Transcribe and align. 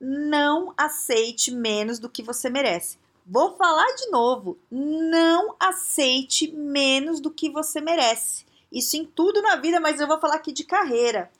não 0.00 0.74
aceite 0.76 1.50
menos 1.50 1.98
do 1.98 2.08
que 2.08 2.22
você 2.22 2.48
merece. 2.50 2.98
Vou 3.26 3.56
falar 3.56 3.92
de 3.96 4.08
novo. 4.10 4.58
Não 4.70 5.56
aceite 5.58 6.52
menos 6.52 7.20
do 7.20 7.30
que 7.30 7.50
você 7.50 7.80
merece. 7.80 8.46
Isso 8.70 8.96
em 8.96 9.04
tudo 9.04 9.42
na 9.42 9.56
vida, 9.56 9.80
mas 9.80 10.00
eu 10.00 10.06
vou 10.06 10.20
falar 10.20 10.36
aqui 10.36 10.52
de 10.52 10.64
carreira. 10.64 11.30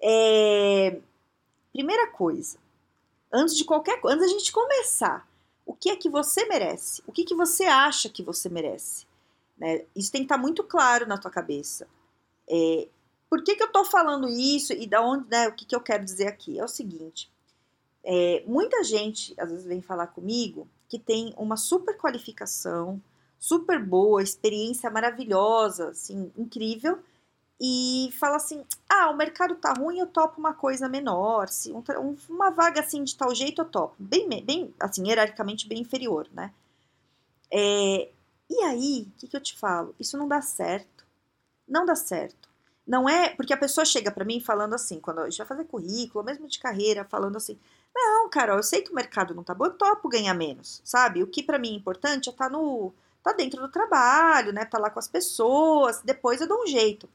É... 0.00 0.98
Primeira 1.72 2.06
coisa, 2.08 2.58
antes 3.30 3.54
de 3.56 3.64
qualquer 3.64 4.00
coisa, 4.00 4.16
antes 4.16 4.26
da 4.26 4.38
gente 4.38 4.50
começar, 4.50 5.28
o 5.66 5.74
que 5.74 5.90
é 5.90 5.96
que 5.96 6.08
você 6.08 6.46
merece? 6.46 7.02
O 7.06 7.12
que, 7.12 7.24
que 7.24 7.34
você 7.34 7.64
acha 7.64 8.08
que 8.08 8.22
você 8.22 8.48
merece? 8.48 9.06
Né? 9.58 9.84
Isso 9.94 10.10
tem 10.10 10.22
que 10.22 10.26
estar 10.26 10.38
muito 10.38 10.64
claro 10.64 11.06
na 11.06 11.18
tua 11.18 11.30
cabeça. 11.30 11.86
É... 12.48 12.88
Por 13.28 13.42
que, 13.42 13.56
que 13.56 13.62
eu 13.62 13.72
tô 13.72 13.84
falando 13.84 14.28
isso 14.28 14.72
e 14.72 14.86
da 14.86 15.02
onde, 15.02 15.28
né, 15.28 15.48
o 15.48 15.52
que, 15.52 15.64
que 15.64 15.74
eu 15.74 15.80
quero 15.80 16.04
dizer 16.04 16.28
aqui? 16.28 16.58
É 16.58 16.64
o 16.64 16.68
seguinte: 16.68 17.28
é, 18.06 18.44
muita 18.46 18.84
gente 18.84 19.34
às 19.36 19.50
vezes 19.50 19.66
vem 19.66 19.82
falar 19.82 20.06
comigo 20.06 20.68
que 20.88 20.96
tem 20.96 21.34
uma 21.36 21.56
super 21.56 21.98
qualificação, 21.98 23.02
super 23.36 23.84
boa, 23.84 24.22
experiência 24.22 24.88
maravilhosa, 24.88 25.88
assim, 25.88 26.32
incrível, 26.36 27.00
e 27.60 28.10
fala 28.12 28.36
assim: 28.36 28.64
ah, 28.88 29.10
o 29.10 29.16
mercado 29.16 29.56
tá 29.56 29.72
ruim, 29.72 29.98
eu 29.98 30.06
topo 30.06 30.38
uma 30.38 30.54
coisa 30.54 30.88
menor, 30.88 31.48
se 31.48 31.72
um, 31.72 32.16
uma 32.28 32.50
vaga 32.50 32.80
assim 32.80 33.02
de 33.02 33.16
tal 33.16 33.34
jeito 33.34 33.62
eu 33.62 33.66
topo, 33.66 33.96
bem, 33.98 34.28
bem 34.44 34.72
assim, 34.78 35.08
hierarquicamente 35.08 35.68
bem 35.68 35.80
inferior, 35.80 36.28
né? 36.32 36.52
É, 37.52 38.08
e 38.48 38.62
aí, 38.62 39.08
o 39.08 39.18
que, 39.18 39.26
que 39.26 39.36
eu 39.36 39.40
te 39.40 39.56
falo? 39.58 39.94
Isso 39.98 40.16
não 40.16 40.28
dá 40.28 40.40
certo. 40.40 41.04
Não 41.66 41.84
dá 41.84 41.96
certo. 41.96 42.48
Não 42.86 43.08
é 43.08 43.30
porque 43.30 43.52
a 43.52 43.56
pessoa 43.56 43.84
chega 43.84 44.12
para 44.12 44.24
mim 44.24 44.40
falando 44.40 44.74
assim, 44.74 45.00
quando 45.00 45.20
a 45.20 45.28
gente 45.28 45.38
vai 45.38 45.46
fazer 45.46 45.64
currículo, 45.64 46.24
mesmo 46.24 46.46
de 46.46 46.58
carreira, 46.60 47.04
falando 47.04 47.36
assim: 47.36 47.58
não, 47.96 48.28
Carol, 48.28 48.58
eu 48.58 48.62
sei 48.62 48.82
que 48.82 48.92
o 48.92 48.94
mercado 48.94 49.34
não 49.34 49.42
tá 49.42 49.54
bom, 49.54 49.66
eu 49.66 49.72
topo 49.72 50.08
ganhar 50.08 50.34
menos, 50.34 50.82
sabe? 50.84 51.22
O 51.22 51.26
que 51.26 51.42
para 51.42 51.58
mim 51.58 51.72
é 51.72 51.76
importante 51.76 52.28
é 52.28 52.32
tá 52.32 52.48
no. 52.48 52.92
tá 53.22 53.32
dentro 53.32 53.60
do 53.60 53.70
trabalho, 53.70 54.52
né? 54.52 54.64
Tá 54.64 54.78
lá 54.78 54.90
com 54.90 54.98
as 54.98 55.08
pessoas, 55.08 56.02
depois 56.02 56.40
eu 56.40 56.48
dou 56.48 56.62
um 56.62 56.66
jeito. 56.66 57.08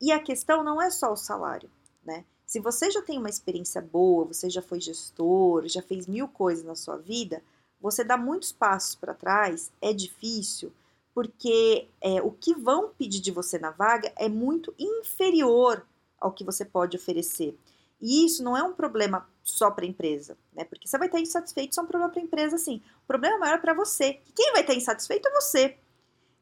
E 0.00 0.12
a 0.12 0.18
questão 0.18 0.64
não 0.64 0.80
é 0.80 0.90
só 0.90 1.12
o 1.12 1.16
salário, 1.16 1.70
né? 2.04 2.24
Se 2.46 2.60
você 2.60 2.90
já 2.90 3.02
tem 3.02 3.18
uma 3.18 3.28
experiência 3.28 3.82
boa, 3.82 4.24
você 4.24 4.48
já 4.48 4.62
foi 4.62 4.80
gestor, 4.80 5.66
já 5.66 5.82
fez 5.82 6.06
mil 6.06 6.28
coisas 6.28 6.64
na 6.64 6.76
sua 6.76 6.96
vida, 6.96 7.42
você 7.80 8.04
dá 8.04 8.16
muitos 8.16 8.52
passos 8.52 8.94
para 8.94 9.14
trás, 9.14 9.72
é 9.82 9.92
difícil, 9.92 10.72
porque 11.12 11.88
é, 12.00 12.22
o 12.22 12.30
que 12.30 12.54
vão 12.54 12.90
pedir 12.96 13.20
de 13.20 13.30
você 13.30 13.58
na 13.58 13.70
vaga 13.70 14.12
é 14.16 14.28
muito 14.28 14.74
inferior 14.78 15.84
ao 16.20 16.32
que 16.32 16.44
você 16.44 16.64
pode 16.64 16.96
oferecer. 16.96 17.58
E 18.00 18.24
isso 18.24 18.42
não 18.42 18.56
é 18.56 18.62
um 18.62 18.74
problema 18.74 19.28
só 19.46 19.70
para 19.70 19.84
a 19.84 19.88
empresa, 19.88 20.36
né? 20.52 20.64
Porque 20.64 20.86
você 20.86 20.98
vai 20.98 21.08
estar 21.08 21.20
insatisfeito, 21.20 21.70
isso 21.70 21.80
é 21.80 21.82
um 21.82 21.86
problema 21.86 22.12
para 22.12 22.20
a 22.20 22.24
empresa, 22.24 22.58
sim. 22.58 22.82
O 23.04 23.06
problema 23.06 23.38
maior 23.38 23.54
é 23.54 23.58
para 23.58 23.72
você. 23.72 24.20
Quem 24.34 24.52
vai 24.52 24.60
estar 24.60 24.74
insatisfeito 24.74 25.28
é 25.28 25.32
você. 25.32 25.76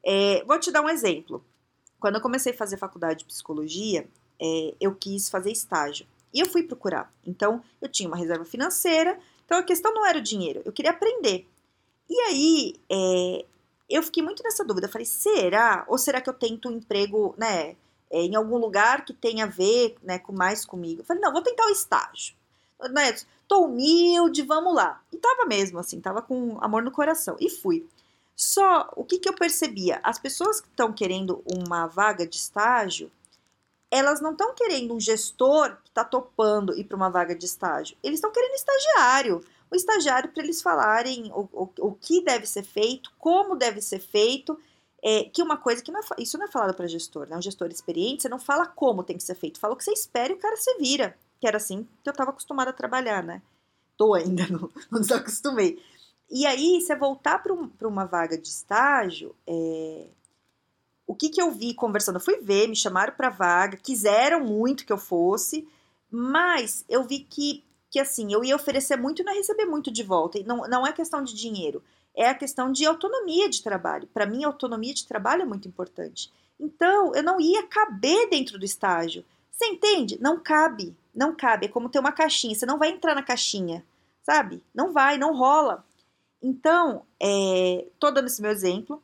É, 0.03 0.43
vou 0.43 0.59
te 0.59 0.71
dar 0.71 0.81
um 0.81 0.89
exemplo. 0.89 1.45
Quando 1.99 2.15
eu 2.15 2.21
comecei 2.21 2.51
a 2.51 2.57
fazer 2.57 2.77
faculdade 2.77 3.19
de 3.19 3.25
psicologia, 3.25 4.07
é, 4.41 4.75
eu 4.79 4.93
quis 4.93 5.29
fazer 5.29 5.51
estágio. 5.51 6.05
E 6.33 6.39
eu 6.39 6.45
fui 6.47 6.63
procurar. 6.63 7.13
Então, 7.25 7.63
eu 7.81 7.87
tinha 7.87 8.09
uma 8.09 8.17
reserva 8.17 8.43
financeira. 8.43 9.17
Então, 9.45 9.57
a 9.57 9.63
questão 9.63 9.93
não 9.93 10.05
era 10.05 10.17
o 10.17 10.21
dinheiro, 10.21 10.61
eu 10.65 10.73
queria 10.73 10.91
aprender. 10.91 11.47
E 12.09 12.19
aí, 12.21 12.75
é, 12.89 13.45
eu 13.89 14.03
fiquei 14.03 14.21
muito 14.21 14.43
nessa 14.43 14.65
dúvida. 14.65 14.89
Falei, 14.89 15.05
será? 15.05 15.85
Ou 15.87 15.97
será 15.97 16.19
que 16.19 16.29
eu 16.29 16.33
tento 16.33 16.69
um 16.69 16.73
emprego, 16.73 17.33
né? 17.37 17.75
é, 18.15 18.21
em 18.21 18.35
algum 18.35 18.57
lugar 18.57 19.03
que 19.03 19.13
tenha 19.13 19.45
a 19.45 19.47
ver 19.47 19.95
né, 20.01 20.19
com 20.19 20.33
mais 20.33 20.65
comigo. 20.65 21.03
Falei, 21.03 21.21
não, 21.21 21.31
vou 21.31 21.41
tentar 21.41 21.65
o 21.65 21.71
estágio. 21.71 22.35
Né, 22.91 23.15
tô 23.47 23.65
humilde, 23.65 24.41
vamos 24.41 24.75
lá. 24.75 25.01
E 25.11 25.17
tava 25.17 25.45
mesmo, 25.45 25.79
assim, 25.79 25.99
tava 26.01 26.21
com 26.21 26.57
amor 26.61 26.83
no 26.83 26.91
coração. 26.91 27.35
E 27.39 27.49
fui. 27.49 27.87
Só, 28.35 28.91
o 28.95 29.03
que, 29.05 29.17
que 29.17 29.29
eu 29.29 29.33
percebia? 29.33 29.99
As 30.03 30.19
pessoas 30.19 30.59
que 30.59 30.67
estão 30.67 30.91
querendo 30.91 31.41
uma 31.49 31.87
vaga 31.87 32.27
de 32.27 32.35
estágio, 32.35 33.09
elas 33.89 34.19
não 34.19 34.31
estão 34.31 34.53
querendo 34.53 34.93
um 34.93 34.99
gestor 34.99 35.77
que 35.83 35.89
está 35.89 36.03
topando 36.03 36.77
ir 36.77 36.83
para 36.83 36.97
uma 36.97 37.09
vaga 37.09 37.33
de 37.33 37.45
estágio. 37.45 37.95
Eles 38.03 38.17
estão 38.17 38.31
querendo 38.31 38.55
estagiário. 38.55 39.41
O 39.71 39.75
estagiário 39.75 40.31
para 40.31 40.43
eles 40.43 40.61
falarem 40.61 41.31
o, 41.33 41.47
o, 41.53 41.69
o 41.79 41.91
que 41.93 42.21
deve 42.21 42.45
ser 42.45 42.63
feito, 42.63 43.11
como 43.17 43.55
deve 43.55 43.81
ser 43.81 43.99
feito 43.99 44.59
é, 45.01 45.23
que 45.25 45.41
uma 45.41 45.55
coisa 45.55 45.83
que 45.83 45.91
não 45.91 45.99
é, 45.99 46.03
isso 46.17 46.37
não 46.37 46.45
é 46.45 46.51
falado 46.51 46.73
para 46.73 46.87
gestor, 46.87 47.27
né? 47.27 47.37
Um 47.37 47.41
gestor 47.41 47.67
experiente, 47.69 48.23
você 48.23 48.29
não 48.29 48.39
fala 48.39 48.65
como 48.65 49.03
tem 49.03 49.15
que 49.15 49.23
ser 49.23 49.35
feito, 49.35 49.59
fala 49.59 49.75
o 49.75 49.77
que 49.77 49.83
você 49.83 49.91
espera 49.91 50.33
e 50.33 50.35
o 50.35 50.39
cara 50.39 50.57
se 50.57 50.75
vira. 50.79 51.15
Que 51.39 51.47
era 51.47 51.57
assim 51.57 51.87
que 52.03 52.09
eu 52.09 52.11
estava 52.11 52.31
acostumada 52.31 52.69
a 52.69 52.73
trabalhar, 52.73 53.23
né? 53.23 53.41
Tô 53.97 54.13
ainda, 54.13 54.47
não, 54.49 54.69
não 54.91 55.01
desacostumei. 55.01 55.81
E 56.29 56.45
aí, 56.45 56.81
você 56.81 56.95
voltar 56.95 57.41
para 57.41 57.53
um, 57.53 57.69
uma 57.83 58.05
vaga 58.05 58.37
de 58.37 58.47
estágio, 58.47 59.35
é, 59.45 60.07
o 61.05 61.13
que, 61.13 61.29
que 61.29 61.41
eu 61.41 61.51
vi 61.51 61.73
conversando? 61.73 62.15
Eu 62.15 62.23
fui 62.23 62.37
ver, 62.37 62.67
me 62.67 62.75
chamaram 62.75 63.13
para 63.13 63.29
vaga, 63.29 63.77
quiseram 63.77 64.43
muito 64.43 64.85
que 64.85 64.91
eu 64.91 64.97
fosse, 64.97 65.67
mas 66.09 66.83
eu 66.89 67.03
vi 67.03 67.19
que, 67.19 67.63
que 67.91 67.99
assim, 67.99 68.33
eu 68.33 68.43
ia 68.43 68.55
oferecer 68.55 68.95
muito 68.95 69.21
e 69.21 69.25
não 69.25 69.33
ia 69.33 69.39
receber 69.39 69.65
muito 69.65 69.91
de 69.91 70.01
volta. 70.01 70.39
E 70.39 70.43
não, 70.43 70.67
não 70.67 70.85
é 70.85 70.91
questão 70.91 71.23
de 71.23 71.35
dinheiro 71.35 71.83
é 72.15 72.29
a 72.29 72.35
questão 72.35 72.71
de 72.71 72.85
autonomia 72.85 73.49
de 73.49 73.61
trabalho. 73.61 74.07
Para 74.13 74.25
mim, 74.25 74.43
autonomia 74.43 74.93
de 74.93 75.05
trabalho 75.05 75.41
é 75.41 75.45
muito 75.45 75.67
importante. 75.67 76.31
Então, 76.59 77.13
eu 77.13 77.21
não 77.21 77.39
ia 77.39 77.67
caber 77.67 78.29
dentro 78.29 78.57
do 78.57 78.65
estágio. 78.65 79.25
Você 79.51 79.65
entende? 79.65 80.17
Não 80.21 80.39
cabe. 80.39 80.95
Não 81.15 81.33
cabe. 81.35 81.67
É 81.67 81.69
como 81.69 81.89
ter 81.89 81.99
uma 81.99 82.11
caixinha. 82.11 82.53
Você 82.53 82.65
não 82.65 82.77
vai 82.77 82.89
entrar 82.89 83.15
na 83.15 83.23
caixinha, 83.23 83.85
sabe? 84.23 84.61
Não 84.73 84.91
vai, 84.91 85.17
não 85.17 85.35
rola. 85.35 85.85
Então, 86.41 87.05
é, 87.19 87.87
tô 87.99 88.11
dando 88.11 88.27
esse 88.27 88.41
meu 88.41 88.51
exemplo, 88.51 89.01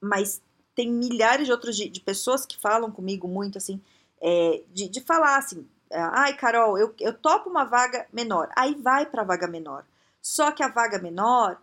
mas 0.00 0.42
tem 0.74 0.90
milhares 0.90 1.46
de 1.46 1.52
outros 1.52 1.76
de, 1.76 1.88
de 1.88 2.00
pessoas 2.00 2.44
que 2.44 2.58
falam 2.58 2.90
comigo 2.90 3.28
muito 3.28 3.58
assim, 3.58 3.80
é, 4.20 4.62
de, 4.72 4.88
de 4.88 5.00
falar 5.00 5.36
assim, 5.36 5.66
ai 5.90 6.36
Carol, 6.36 6.78
eu, 6.78 6.94
eu 7.00 7.14
topo 7.14 7.48
uma 7.48 7.64
vaga 7.64 8.06
menor, 8.12 8.50
aí 8.56 8.74
vai 8.74 9.06
para 9.06 9.24
vaga 9.24 9.46
menor. 9.46 9.84
Só 10.20 10.50
que 10.52 10.62
a 10.62 10.68
vaga 10.68 10.98
menor 10.98 11.60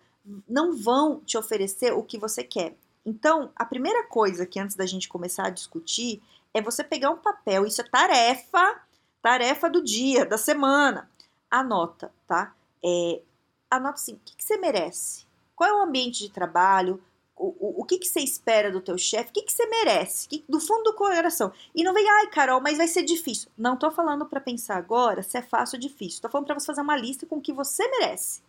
não 0.48 0.76
vão 0.76 1.20
te 1.22 1.38
oferecer 1.38 1.94
o 1.94 2.04
que 2.04 2.18
você 2.18 2.44
quer. 2.44 2.76
Então, 3.06 3.52
a 3.56 3.64
primeira 3.64 4.04
coisa 4.08 4.46
que 4.46 4.60
antes 4.60 4.76
da 4.76 4.86
gente 4.86 5.08
começar 5.08 5.48
a 5.48 5.52
discutir 5.52 6.22
é 6.54 6.62
você 6.62 6.84
pegar 6.84 7.12
um 7.12 7.18
papel, 7.18 7.66
isso 7.66 7.82
é 7.82 7.84
tarefa, 7.84 8.82
tarefa 9.28 9.70
do 9.70 9.84
dia, 9.84 10.26
da 10.26 10.38
semana. 10.38 11.12
Anota, 11.52 12.14
tá? 12.26 12.56
É, 12.82 13.22
anota 13.70 13.96
assim, 13.96 14.14
o 14.14 14.20
que, 14.24 14.38
que, 14.38 14.44
você 14.44 14.58
merece? 14.58 15.26
Qual 15.54 15.70
é 15.70 15.74
o 15.74 15.84
ambiente 15.84 16.20
de 16.20 16.32
trabalho? 16.32 17.02
O, 17.36 17.48
o, 17.60 17.82
o 17.82 17.84
que, 17.84 17.98
que 17.98 18.08
você 18.08 18.22
espera 18.22 18.72
do 18.72 18.80
teu 18.80 18.98
chefe? 18.98 19.30
O 19.30 19.34
que, 19.34 19.42
que 19.42 19.52
você 19.52 19.66
merece? 19.66 20.30
Que, 20.30 20.46
do 20.48 20.62
fundo 20.62 20.84
do 20.84 20.94
coração. 20.94 21.52
E 21.76 21.84
não 21.84 21.94
vem, 21.94 22.10
ai, 22.10 22.28
Carol, 22.28 22.62
mas 22.62 22.78
vai 22.78 22.88
ser 22.88 23.04
difícil. 23.04 23.52
Não 23.58 23.76
tô 23.76 23.92
falando 23.92 24.26
para 24.26 24.40
pensar 24.40 24.78
agora 24.78 25.22
se 25.22 25.38
é 25.38 25.42
fácil 25.42 25.76
ou 25.76 25.82
difícil. 25.82 26.22
Tô 26.22 26.30
falando 26.30 26.48
para 26.48 26.58
você 26.58 26.66
fazer 26.66 26.82
uma 26.82 26.96
lista 26.96 27.26
com 27.26 27.36
o 27.36 27.42
que 27.42 27.52
você 27.52 27.86
merece. 27.90 28.42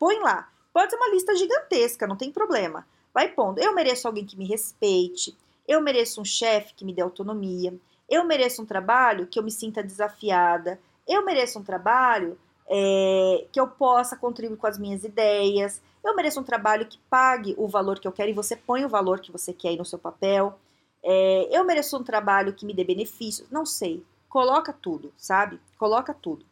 Põe 0.00 0.18
lá. 0.18 0.50
Pode 0.72 0.90
ser 0.90 0.96
uma 0.96 1.10
lista 1.10 1.36
gigantesca, 1.36 2.08
não 2.08 2.16
tem 2.16 2.32
problema. 2.32 2.84
Vai 3.14 3.28
pondo. 3.28 3.60
Eu 3.60 3.72
mereço 3.72 4.08
alguém 4.08 4.26
que 4.26 4.36
me 4.36 4.48
respeite. 4.48 5.36
Eu 5.68 5.80
mereço 5.80 6.20
um 6.20 6.24
chefe 6.24 6.74
que 6.74 6.84
me 6.84 6.92
dê 6.92 7.02
autonomia. 7.02 7.72
Eu 8.12 8.24
mereço 8.24 8.60
um 8.60 8.66
trabalho 8.66 9.26
que 9.26 9.38
eu 9.38 9.42
me 9.42 9.50
sinta 9.50 9.82
desafiada. 9.82 10.78
Eu 11.08 11.24
mereço 11.24 11.58
um 11.58 11.62
trabalho 11.62 12.38
é, 12.68 13.46
que 13.50 13.58
eu 13.58 13.66
possa 13.66 14.18
contribuir 14.18 14.58
com 14.58 14.66
as 14.66 14.76
minhas 14.78 15.02
ideias. 15.02 15.80
Eu 16.04 16.14
mereço 16.14 16.38
um 16.38 16.44
trabalho 16.44 16.84
que 16.84 16.98
pague 17.08 17.54
o 17.56 17.66
valor 17.66 17.98
que 17.98 18.06
eu 18.06 18.12
quero 18.12 18.30
e 18.30 18.34
você 18.34 18.54
põe 18.54 18.84
o 18.84 18.88
valor 18.88 19.18
que 19.18 19.32
você 19.32 19.54
quer 19.54 19.70
aí 19.70 19.78
no 19.78 19.84
seu 19.86 19.98
papel. 19.98 20.58
É, 21.02 21.48
eu 21.50 21.64
mereço 21.64 21.96
um 21.96 22.04
trabalho 22.04 22.52
que 22.52 22.66
me 22.66 22.74
dê 22.74 22.84
benefícios. 22.84 23.48
Não 23.50 23.64
sei. 23.64 24.04
Coloca 24.28 24.74
tudo, 24.74 25.10
sabe? 25.16 25.58
Coloca 25.78 26.12
tudo. 26.12 26.44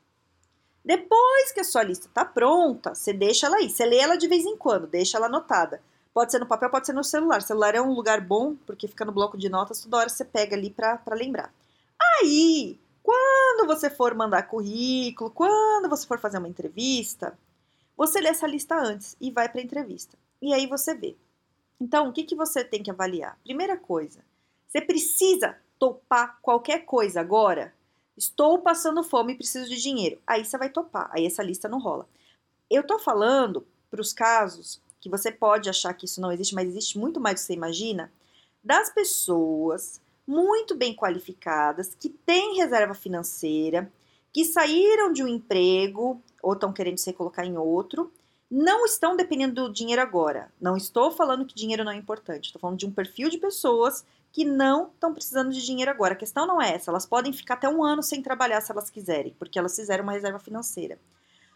Depois 0.83 1.53
que 1.53 1.61
a 1.61 1.65
sua 1.65 1.83
lista 1.83 2.07
está 2.07 2.25
pronta, 2.25 2.95
você 2.95 3.13
deixa 3.13 3.49
ela 3.49 3.57
aí. 3.57 3.69
Você 3.69 3.85
lê 3.85 3.99
ela 3.99 4.17
de 4.17 4.27
vez 4.27 4.47
em 4.47 4.57
quando, 4.57 4.87
deixa 4.87 5.19
ela 5.19 5.27
anotada. 5.27 5.83
Pode 6.13 6.33
ser 6.33 6.39
no 6.39 6.47
papel, 6.47 6.71
pode 6.71 6.87
ser 6.87 6.93
no 6.93 7.05
celular. 7.05 7.39
O 7.39 7.43
celular 7.43 7.75
é 7.75 7.81
um 7.81 7.93
lugar 7.93 8.21
bom, 8.21 8.57
porque 8.67 8.89
fica 8.89 9.05
no 9.05 9.13
bloco 9.13 9.39
de 9.39 9.49
notas, 9.49 9.83
toda 9.83 9.99
hora 9.99 10.09
você 10.09 10.25
pega 10.25 10.57
ali 10.57 10.71
para 10.71 11.01
lembrar. 11.13 11.53
Aí, 12.19 12.79
quando 13.03 13.67
você 13.67 13.89
for 13.89 14.15
mandar 14.15 14.43
currículo, 14.45 15.31
quando 15.31 15.89
você 15.89 16.07
for 16.07 16.19
fazer 16.19 16.39
uma 16.39 16.49
entrevista, 16.49 17.39
você 17.97 18.21
lê 18.21 18.29
essa 18.29 18.47
lista 18.47 18.77
antes 18.77 19.17
e 19.21 19.31
vai 19.31 19.49
para 19.49 19.61
a 19.61 19.65
entrevista. 19.65 20.17
E 20.43 20.53
aí 20.53 20.67
você 20.67 20.95
vê. 20.95 21.17
Então, 21.81 22.09
o 22.09 22.13
que, 22.13 22.25
que 22.25 22.35
você 22.35 22.65
tem 22.65 22.83
que 22.83 22.91
avaliar? 22.91 23.39
Primeira 23.43 23.77
coisa, 23.77 24.21
você 24.67 24.81
precisa 24.81 25.57
topar 25.79 26.39
qualquer 26.43 26.85
coisa 26.85 27.21
agora? 27.21 27.73
Estou 28.17 28.59
passando 28.59 29.03
fome 29.03 29.33
e 29.33 29.37
preciso 29.37 29.69
de 29.69 29.81
dinheiro. 29.81 30.21
Aí 30.27 30.45
você 30.45 30.59
vai 30.59 30.69
topar, 30.69 31.09
aí 31.13 31.25
essa 31.25 31.43
lista 31.43 31.69
não 31.69 31.79
rola. 31.79 32.07
Eu 32.69 32.87
tô 32.87 32.99
falando 32.99 33.67
para 33.91 34.01
os 34.01 34.13
casos 34.13 34.81
que 35.01 35.09
você 35.09 35.33
pode 35.33 35.69
achar 35.69 35.95
que 35.95 36.05
isso 36.05 36.21
não 36.21 36.31
existe, 36.31 36.55
mas 36.55 36.69
existe 36.69 36.99
muito 36.99 37.19
mais 37.19 37.37
do 37.37 37.39
que 37.39 37.47
você 37.47 37.55
imagina, 37.55 38.13
das 38.63 38.91
pessoas 38.93 40.01
muito 40.27 40.75
bem 40.75 40.95
qualificadas, 40.95 41.95
que 41.95 42.09
têm 42.09 42.57
reserva 42.57 42.95
financeira, 42.95 43.91
que 44.33 44.45
saíram 44.45 45.13
de 45.13 45.25
um 45.25 45.29
emprego 45.29 46.23
ou 46.43 46.53
estão 46.53 46.73
querendo 46.73 46.99
se 46.99 47.13
colocar 47.13 47.45
em 47.45 47.57
outro, 47.57 48.13
não 48.51 48.85
estão 48.85 49.17
dependendo 49.17 49.67
do 49.67 49.73
dinheiro 49.73 50.03
agora. 50.03 50.53
Não 50.61 50.77
estou 50.77 51.11
falando 51.11 51.45
que 51.45 51.55
dinheiro 51.55 51.85
não 51.85 51.93
é 51.93 51.97
importante. 51.97 52.47
Estou 52.47 52.61
falando 52.61 52.79
de 52.79 52.87
um 52.87 52.93
perfil 52.93 53.29
de 53.29 53.39
pessoas 53.39 54.05
que 54.33 54.45
não 54.45 54.89
estão 54.89 55.13
precisando 55.13 55.53
de 55.53 55.65
dinheiro 55.65 55.91
agora. 55.91 56.15
A 56.15 56.17
questão 56.17 56.47
não 56.47 56.61
é 56.61 56.75
essa. 56.75 56.91
Elas 56.91 57.07
podem 57.07 57.33
ficar 57.33 57.55
até 57.55 57.69
um 57.69 57.83
ano 57.83 58.03
sem 58.03 58.23
trabalhar 58.23 58.61
se 58.61 58.73
elas 58.73 58.91
quiserem, 58.91 59.35
porque 59.39 59.59
elas 59.59 59.75
fizeram 59.75 60.03
uma 60.03 60.13
reserva 60.13 60.39
financeira. 60.39 60.99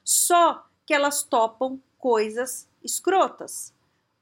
Só 0.05 0.65
que 0.87 0.95
elas 0.95 1.23
topam 1.23 1.81
coisas 2.05 2.69
escrotas. 2.85 3.73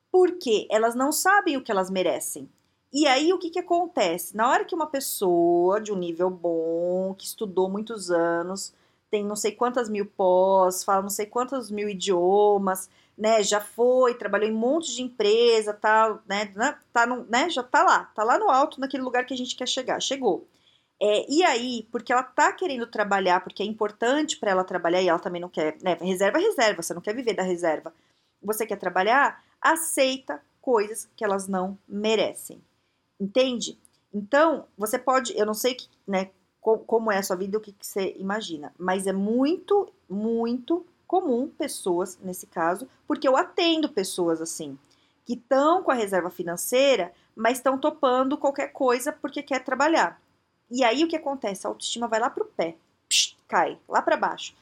Porque 0.08 0.68
elas 0.70 0.94
não 0.94 1.10
sabem 1.10 1.56
o 1.56 1.62
que 1.64 1.72
elas 1.72 1.90
merecem. 1.90 2.48
E 2.92 3.08
aí 3.08 3.32
o 3.32 3.38
que, 3.40 3.50
que 3.50 3.58
acontece? 3.58 4.36
Na 4.36 4.48
hora 4.48 4.64
que 4.64 4.72
uma 4.72 4.86
pessoa 4.86 5.80
de 5.80 5.92
um 5.92 5.96
nível 5.96 6.30
bom, 6.30 7.12
que 7.18 7.24
estudou 7.24 7.68
muitos 7.68 8.08
anos, 8.08 8.72
tem 9.10 9.24
não 9.24 9.34
sei 9.34 9.50
quantas 9.50 9.90
mil 9.90 10.06
pós, 10.06 10.84
fala 10.84 11.02
não 11.02 11.10
sei 11.10 11.26
quantos 11.26 11.72
mil 11.72 11.88
idiomas, 11.88 12.88
né, 13.18 13.42
já 13.42 13.60
foi, 13.60 14.14
trabalhou 14.14 14.48
em 14.48 14.54
um 14.54 14.58
monte 14.58 14.94
de 14.94 15.02
empresa, 15.02 15.74
tal, 15.74 16.22
né, 16.28 16.52
né, 16.54 16.78
tá 16.92 17.04
no, 17.04 17.24
né, 17.24 17.50
já 17.50 17.64
tá 17.64 17.82
lá, 17.82 18.04
tá 18.14 18.22
lá 18.22 18.38
no 18.38 18.48
alto, 18.48 18.78
naquele 18.78 19.02
lugar 19.02 19.26
que 19.26 19.34
a 19.34 19.36
gente 19.36 19.56
quer 19.56 19.66
chegar, 19.66 20.00
chegou. 20.00 20.46
É, 21.04 21.26
e 21.28 21.42
aí, 21.42 21.88
porque 21.90 22.12
ela 22.12 22.22
tá 22.22 22.52
querendo 22.52 22.86
trabalhar, 22.86 23.40
porque 23.40 23.60
é 23.60 23.66
importante 23.66 24.36
para 24.36 24.52
ela 24.52 24.62
trabalhar 24.62 25.02
e 25.02 25.08
ela 25.08 25.18
também 25.18 25.40
não 25.40 25.48
quer, 25.48 25.76
né, 25.82 25.98
reserva 26.00 26.38
é 26.38 26.42
reserva, 26.42 26.80
você 26.80 26.94
não 26.94 27.00
quer 27.00 27.12
viver 27.12 27.34
da 27.34 27.42
reserva, 27.42 27.92
você 28.40 28.64
quer 28.64 28.76
trabalhar, 28.76 29.42
aceita 29.60 30.40
coisas 30.60 31.10
que 31.16 31.24
elas 31.24 31.48
não 31.48 31.76
merecem, 31.88 32.62
entende? 33.20 33.76
Então, 34.14 34.68
você 34.78 34.96
pode, 34.96 35.36
eu 35.36 35.44
não 35.44 35.54
sei, 35.54 35.76
né, 36.06 36.30
como 36.60 37.10
é 37.10 37.18
a 37.18 37.22
sua 37.24 37.34
vida, 37.34 37.58
o 37.58 37.60
que, 37.60 37.72
que 37.72 37.84
você 37.84 38.14
imagina. 38.16 38.72
Mas 38.78 39.08
é 39.08 39.12
muito, 39.12 39.92
muito 40.08 40.86
comum 41.04 41.48
pessoas, 41.48 42.16
nesse 42.22 42.46
caso, 42.46 42.86
porque 43.08 43.26
eu 43.26 43.36
atendo 43.36 43.88
pessoas 43.88 44.40
assim, 44.40 44.78
que 45.26 45.32
estão 45.32 45.82
com 45.82 45.90
a 45.90 45.94
reserva 45.94 46.30
financeira, 46.30 47.12
mas 47.34 47.58
estão 47.58 47.76
topando 47.76 48.38
qualquer 48.38 48.68
coisa 48.68 49.10
porque 49.12 49.42
quer 49.42 49.64
trabalhar. 49.64 50.22
E 50.72 50.82
aí 50.82 51.04
o 51.04 51.08
que 51.08 51.16
acontece? 51.16 51.66
A 51.66 51.70
autoestima 51.70 52.08
vai 52.08 52.18
lá 52.18 52.30
pro 52.30 52.46
pé, 52.46 52.76
psh, 53.06 53.36
cai 53.46 53.78
lá 53.86 54.00
para 54.00 54.16
baixo. 54.16 54.54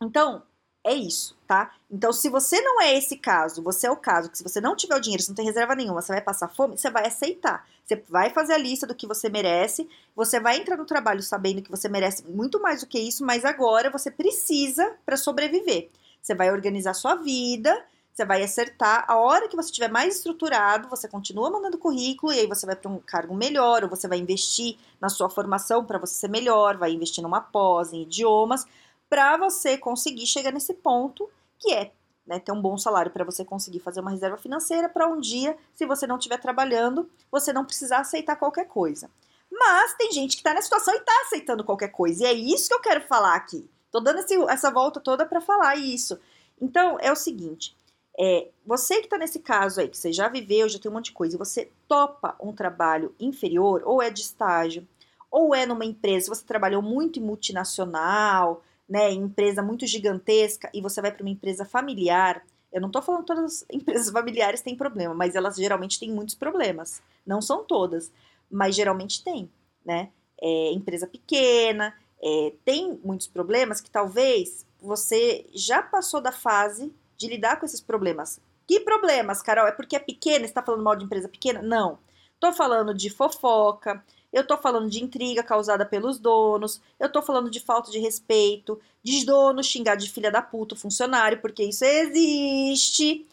Então, 0.00 0.42
é 0.82 0.94
isso, 0.94 1.36
tá? 1.46 1.74
Então, 1.90 2.14
se 2.14 2.30
você 2.30 2.58
não 2.62 2.80
é 2.80 2.96
esse 2.96 3.18
caso, 3.18 3.62
você 3.62 3.86
é 3.86 3.90
o 3.90 3.96
caso 3.96 4.30
que 4.30 4.38
se 4.38 4.42
você 4.42 4.58
não 4.58 4.74
tiver 4.74 4.96
o 4.96 5.00
dinheiro, 5.00 5.22
você 5.22 5.30
não 5.30 5.36
tem 5.36 5.44
reserva 5.44 5.74
nenhuma, 5.74 6.00
você 6.00 6.12
vai 6.12 6.22
passar 6.22 6.48
fome, 6.48 6.78
você 6.78 6.88
vai 6.88 7.06
aceitar. 7.06 7.68
Você 7.84 8.02
vai 8.08 8.30
fazer 8.30 8.54
a 8.54 8.58
lista 8.58 8.86
do 8.86 8.94
que 8.94 9.06
você 9.06 9.28
merece, 9.28 9.86
você 10.16 10.40
vai 10.40 10.56
entrar 10.56 10.78
no 10.78 10.86
trabalho 10.86 11.22
sabendo 11.22 11.60
que 11.60 11.70
você 11.70 11.90
merece 11.90 12.24
muito 12.26 12.60
mais 12.60 12.80
do 12.80 12.86
que 12.86 12.98
isso, 12.98 13.22
mas 13.22 13.44
agora 13.44 13.90
você 13.90 14.10
precisa 14.10 14.96
para 15.04 15.16
sobreviver. 15.18 15.90
Você 16.22 16.34
vai 16.34 16.50
organizar 16.50 16.94
sua 16.94 17.16
vida, 17.16 17.84
você 18.18 18.24
vai 18.24 18.42
acertar. 18.42 19.04
A 19.06 19.16
hora 19.16 19.48
que 19.48 19.54
você 19.54 19.68
estiver 19.68 19.88
mais 19.88 20.16
estruturado, 20.16 20.88
você 20.88 21.06
continua 21.06 21.50
mandando 21.50 21.78
currículo 21.78 22.32
e 22.32 22.40
aí 22.40 22.46
você 22.48 22.66
vai 22.66 22.74
para 22.74 22.90
um 22.90 22.98
cargo 22.98 23.32
melhor, 23.32 23.84
ou 23.84 23.88
você 23.88 24.08
vai 24.08 24.18
investir 24.18 24.76
na 25.00 25.08
sua 25.08 25.30
formação 25.30 25.84
para 25.84 25.98
você 25.98 26.14
ser 26.14 26.28
melhor, 26.28 26.76
vai 26.76 26.90
investir 26.90 27.22
numa 27.22 27.40
pós 27.40 27.92
em 27.92 28.02
idiomas 28.02 28.66
para 29.08 29.36
você 29.36 29.78
conseguir 29.78 30.26
chegar 30.26 30.52
nesse 30.52 30.74
ponto 30.74 31.30
que 31.58 31.72
é 31.72 31.92
né, 32.26 32.38
ter 32.40 32.52
um 32.52 32.60
bom 32.60 32.76
salário 32.76 33.10
para 33.10 33.24
você 33.24 33.44
conseguir 33.44 33.80
fazer 33.80 34.00
uma 34.00 34.10
reserva 34.10 34.36
financeira 34.36 34.88
para 34.88 35.08
um 35.08 35.18
dia, 35.18 35.56
se 35.74 35.86
você 35.86 36.06
não 36.06 36.18
estiver 36.18 36.38
trabalhando, 36.38 37.08
você 37.30 37.52
não 37.52 37.64
precisar 37.64 38.00
aceitar 38.00 38.36
qualquer 38.36 38.66
coisa. 38.66 39.08
Mas 39.50 39.94
tem 39.94 40.12
gente 40.12 40.32
que 40.32 40.40
está 40.40 40.52
na 40.52 40.60
situação 40.60 40.92
e 40.92 40.98
está 40.98 41.12
aceitando 41.24 41.64
qualquer 41.64 41.88
coisa, 41.88 42.24
e 42.24 42.26
é 42.26 42.32
isso 42.32 42.68
que 42.68 42.74
eu 42.74 42.80
quero 42.80 43.00
falar 43.00 43.34
aqui. 43.34 43.68
Tô 43.90 43.98
dando 43.98 44.18
esse, 44.18 44.34
essa 44.50 44.70
volta 44.70 45.00
toda 45.00 45.24
para 45.24 45.40
falar 45.40 45.76
isso. 45.76 46.20
Então, 46.60 46.98
é 47.00 47.10
o 47.10 47.16
seguinte: 47.16 47.77
é, 48.18 48.48
você 48.66 48.96
que 48.96 49.06
está 49.06 49.16
nesse 49.16 49.38
caso 49.38 49.80
aí, 49.80 49.88
que 49.88 49.96
você 49.96 50.12
já 50.12 50.28
viveu, 50.28 50.68
já 50.68 50.78
tem 50.78 50.90
um 50.90 50.94
monte 50.94 51.06
de 51.06 51.12
coisa, 51.12 51.36
e 51.36 51.38
você 51.38 51.70
topa 51.86 52.36
um 52.40 52.52
trabalho 52.52 53.14
inferior, 53.20 53.82
ou 53.84 54.02
é 54.02 54.10
de 54.10 54.20
estágio, 54.20 54.86
ou 55.30 55.54
é 55.54 55.66
numa 55.66 55.84
empresa, 55.84 56.34
você 56.34 56.44
trabalhou 56.44 56.82
muito 56.82 57.18
em 57.18 57.22
multinacional, 57.22 58.62
né, 58.88 59.12
empresa 59.12 59.62
muito 59.62 59.86
gigantesca 59.86 60.70
e 60.72 60.80
você 60.80 61.02
vai 61.02 61.12
para 61.12 61.22
uma 61.22 61.30
empresa 61.30 61.64
familiar, 61.64 62.42
eu 62.72 62.80
não 62.80 62.88
estou 62.88 63.02
falando 63.02 63.22
que 63.22 63.26
todas 63.28 63.44
as 63.44 63.64
empresas 63.72 64.10
familiares 64.10 64.60
têm 64.60 64.76
problema, 64.76 65.14
mas 65.14 65.34
elas 65.34 65.56
geralmente 65.56 65.98
têm 65.98 66.10
muitos 66.10 66.34
problemas. 66.34 67.02
Não 67.26 67.40
são 67.40 67.64
todas, 67.64 68.12
mas 68.50 68.74
geralmente 68.74 69.22
tem, 69.22 69.50
né? 69.84 70.10
É, 70.40 70.72
empresa 70.72 71.06
pequena, 71.06 71.94
é, 72.22 72.52
tem 72.64 72.98
muitos 73.02 73.26
problemas 73.26 73.80
que 73.80 73.90
talvez 73.90 74.66
você 74.80 75.46
já 75.52 75.82
passou 75.82 76.20
da 76.20 76.30
fase 76.30 76.92
de 77.18 77.26
lidar 77.26 77.58
com 77.58 77.66
esses 77.66 77.80
problemas. 77.80 78.40
Que 78.66 78.80
problemas, 78.80 79.42
Carol? 79.42 79.66
É 79.66 79.72
porque 79.72 79.96
é 79.96 79.98
pequena? 79.98 80.44
Está 80.44 80.62
falando 80.62 80.84
mal 80.84 80.96
de 80.96 81.04
empresa 81.04 81.28
pequena? 81.28 81.60
Não. 81.60 81.98
Estou 82.34 82.52
falando 82.52 82.94
de 82.94 83.10
fofoca, 83.10 84.02
eu 84.32 84.46
tô 84.46 84.56
falando 84.56 84.88
de 84.88 85.02
intriga 85.02 85.42
causada 85.42 85.84
pelos 85.84 86.18
donos, 86.18 86.80
eu 87.00 87.10
tô 87.10 87.20
falando 87.20 87.50
de 87.50 87.58
falta 87.58 87.90
de 87.90 87.98
respeito, 87.98 88.80
de 89.02 89.24
dono 89.24 89.64
xingar 89.64 89.96
de 89.96 90.08
filha 90.08 90.30
da 90.30 90.40
puta 90.40 90.74
o 90.74 90.78
funcionário, 90.78 91.40
porque 91.40 91.64
isso 91.64 91.84
existe, 91.84 93.26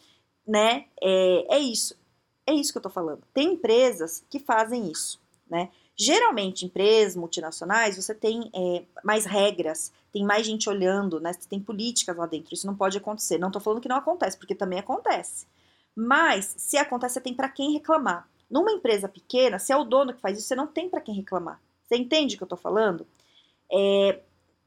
né? 0.46 0.86
É, 1.00 1.56
é 1.56 1.58
isso. 1.58 1.96
É 2.46 2.52
isso 2.52 2.72
que 2.72 2.78
eu 2.78 2.82
tô 2.82 2.90
falando. 2.90 3.22
Tem 3.32 3.52
empresas 3.52 4.24
que 4.28 4.38
fazem 4.40 4.90
isso, 4.90 5.20
né? 5.48 5.70
Geralmente, 5.98 6.66
empresas 6.66 7.16
multinacionais, 7.16 7.96
você 7.96 8.14
tem 8.14 8.50
é, 8.54 8.82
mais 9.02 9.24
regras, 9.24 9.92
tem 10.12 10.24
mais 10.24 10.46
gente 10.46 10.68
olhando, 10.68 11.18
né? 11.18 11.32
Você 11.32 11.48
tem 11.48 11.58
políticas 11.58 12.14
lá 12.16 12.26
dentro. 12.26 12.52
Isso 12.52 12.66
não 12.66 12.76
pode 12.76 12.98
acontecer. 12.98 13.38
Não 13.38 13.50
tô 13.50 13.58
falando 13.58 13.80
que 13.80 13.88
não 13.88 13.96
acontece, 13.96 14.36
porque 14.36 14.54
também 14.54 14.78
acontece. 14.78 15.46
Mas, 15.94 16.54
se 16.58 16.76
acontece, 16.76 17.14
você 17.14 17.20
tem 17.20 17.32
para 17.32 17.48
quem 17.48 17.72
reclamar. 17.72 18.28
Numa 18.50 18.70
empresa 18.70 19.08
pequena, 19.08 19.58
se 19.58 19.72
é 19.72 19.76
o 19.76 19.84
dono 19.84 20.12
que 20.12 20.20
faz 20.20 20.36
isso, 20.38 20.48
você 20.48 20.54
não 20.54 20.66
tem 20.66 20.88
para 20.88 21.00
quem 21.00 21.14
reclamar. 21.14 21.60
Você 21.82 21.96
entende 21.96 22.34
o 22.34 22.38
que 22.38 22.44
eu 22.44 22.46
estou 22.46 22.58
falando? 22.58 23.06
É, 23.72 24.20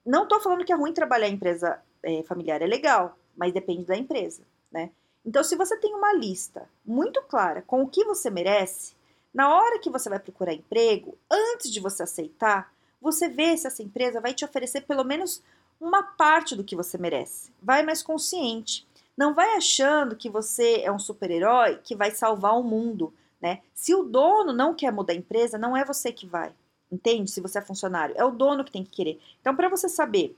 não 0.05 0.23
estou 0.23 0.39
falando 0.39 0.65
que 0.65 0.73
é 0.73 0.75
ruim 0.75 0.93
trabalhar 0.93 1.27
em 1.27 1.33
empresa 1.33 1.79
é, 2.01 2.23
familiar, 2.23 2.61
é 2.61 2.65
legal, 2.65 3.17
mas 3.37 3.53
depende 3.53 3.83
da 3.83 3.95
empresa, 3.95 4.41
né? 4.71 4.89
Então, 5.23 5.43
se 5.43 5.55
você 5.55 5.77
tem 5.77 5.93
uma 5.93 6.13
lista 6.13 6.67
muito 6.85 7.21
clara 7.23 7.61
com 7.61 7.83
o 7.83 7.87
que 7.87 8.03
você 8.03 8.29
merece, 8.29 8.95
na 9.33 9.53
hora 9.53 9.79
que 9.79 9.89
você 9.89 10.09
vai 10.09 10.19
procurar 10.19 10.53
emprego, 10.53 11.17
antes 11.29 11.71
de 11.71 11.79
você 11.79 12.03
aceitar, 12.03 12.73
você 13.01 13.29
vê 13.29 13.55
se 13.55 13.67
essa 13.67 13.83
empresa 13.83 14.19
vai 14.19 14.33
te 14.33 14.43
oferecer 14.43 14.81
pelo 14.81 15.03
menos 15.03 15.43
uma 15.79 16.03
parte 16.03 16.55
do 16.55 16.63
que 16.63 16.75
você 16.75 16.97
merece. 16.97 17.51
Vai 17.61 17.83
mais 17.83 18.03
consciente. 18.03 18.87
Não 19.15 19.33
vai 19.33 19.55
achando 19.55 20.15
que 20.15 20.29
você 20.29 20.81
é 20.81 20.91
um 20.91 20.99
super-herói 20.99 21.79
que 21.83 21.95
vai 21.95 22.11
salvar 22.11 22.57
o 22.57 22.63
mundo. 22.63 23.13
Né? 23.41 23.61
Se 23.73 23.93
o 23.93 24.03
dono 24.03 24.51
não 24.51 24.73
quer 24.73 24.91
mudar 24.91 25.13
a 25.13 25.17
empresa, 25.17 25.57
não 25.57 25.75
é 25.75 25.85
você 25.85 26.11
que 26.11 26.25
vai. 26.25 26.53
Entende? 26.91 27.29
Se 27.29 27.39
você 27.39 27.59
é 27.59 27.61
funcionário, 27.61 28.15
é 28.17 28.25
o 28.25 28.31
dono 28.31 28.63
que 28.63 28.71
tem 28.71 28.83
que 28.83 28.91
querer. 28.91 29.21
Então, 29.39 29.55
para 29.55 29.69
você 29.69 29.87
saber 29.87 30.35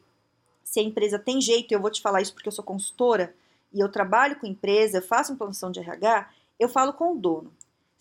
se 0.64 0.80
a 0.80 0.84
empresa 0.84 1.18
tem 1.18 1.42
jeito, 1.42 1.72
eu 1.72 1.80
vou 1.80 1.90
te 1.90 2.02
falar 2.02 2.22
isso 2.22 2.34
porque 2.34 2.48
eu 2.48 2.52
sou 2.52 2.64
consultora 2.64 3.34
e 3.74 3.80
eu 3.80 3.90
trabalho 3.90 4.38
com 4.38 4.46
empresa, 4.46 4.98
eu 4.98 5.02
faço 5.02 5.32
implantação 5.32 5.72
de 5.72 5.80
RH, 5.80 6.30
eu 6.60 6.68
falo 6.68 6.94
com 6.94 7.14
o 7.14 7.18
dono. 7.18 7.52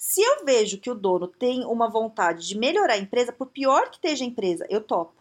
Se 0.03 0.23
eu 0.23 0.47
vejo 0.47 0.79
que 0.79 0.91
o 0.91 0.95
dono 0.95 1.29
tem 1.29 1.63
uma 1.67 1.87
vontade 1.87 2.49
de 2.49 2.57
melhorar 2.57 2.95
a 2.95 2.99
empresa, 2.99 3.35
por 3.35 3.49
pior 3.49 3.91
que 3.91 3.97
esteja 3.97 4.25
a 4.25 4.27
empresa, 4.27 4.67
eu 4.71 4.81
topo. 4.81 5.13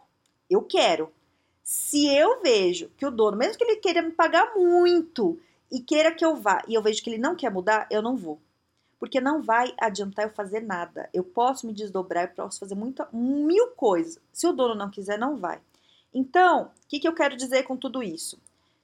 Eu 0.49 0.61
quero. 0.61 1.11
Se 1.61 2.07
eu 2.07 2.41
vejo 2.41 2.89
que 2.97 3.05
o 3.05 3.11
dono, 3.11 3.35
mesmo 3.35 3.57
que 3.57 3.63
ele 3.65 3.75
queira 3.75 4.01
me 4.01 4.11
pagar 4.11 4.55
muito 4.55 5.37
e 5.69 5.81
queira 5.81 6.13
que 6.13 6.23
eu 6.23 6.33
vá, 6.37 6.63
e 6.65 6.75
eu 6.75 6.81
vejo 6.81 7.03
que 7.03 7.09
ele 7.09 7.17
não 7.17 7.35
quer 7.35 7.51
mudar, 7.51 7.87
eu 7.91 8.01
não 8.01 8.15
vou 8.15 8.39
porque 8.97 9.21
não 9.21 9.41
vai 9.41 9.73
adiantar 9.79 10.25
eu 10.25 10.31
fazer 10.31 10.61
nada. 10.61 11.09
Eu 11.13 11.23
posso 11.23 11.65
me 11.65 11.73
desdobrar, 11.73 12.25
eu 12.25 12.35
posso 12.35 12.59
fazer 12.59 12.75
muita, 12.75 13.07
mil 13.13 13.67
coisas. 13.67 14.21
Se 14.31 14.45
o 14.45 14.51
dono 14.51 14.75
não 14.75 14.89
quiser, 14.89 15.17
não 15.17 15.37
vai. 15.37 15.59
Então, 16.13 16.63
o 16.63 16.87
que, 16.87 16.99
que 16.99 17.07
eu 17.07 17.13
quero 17.13 17.37
dizer 17.37 17.63
com 17.63 17.77
tudo 17.77 18.03
isso? 18.03 18.37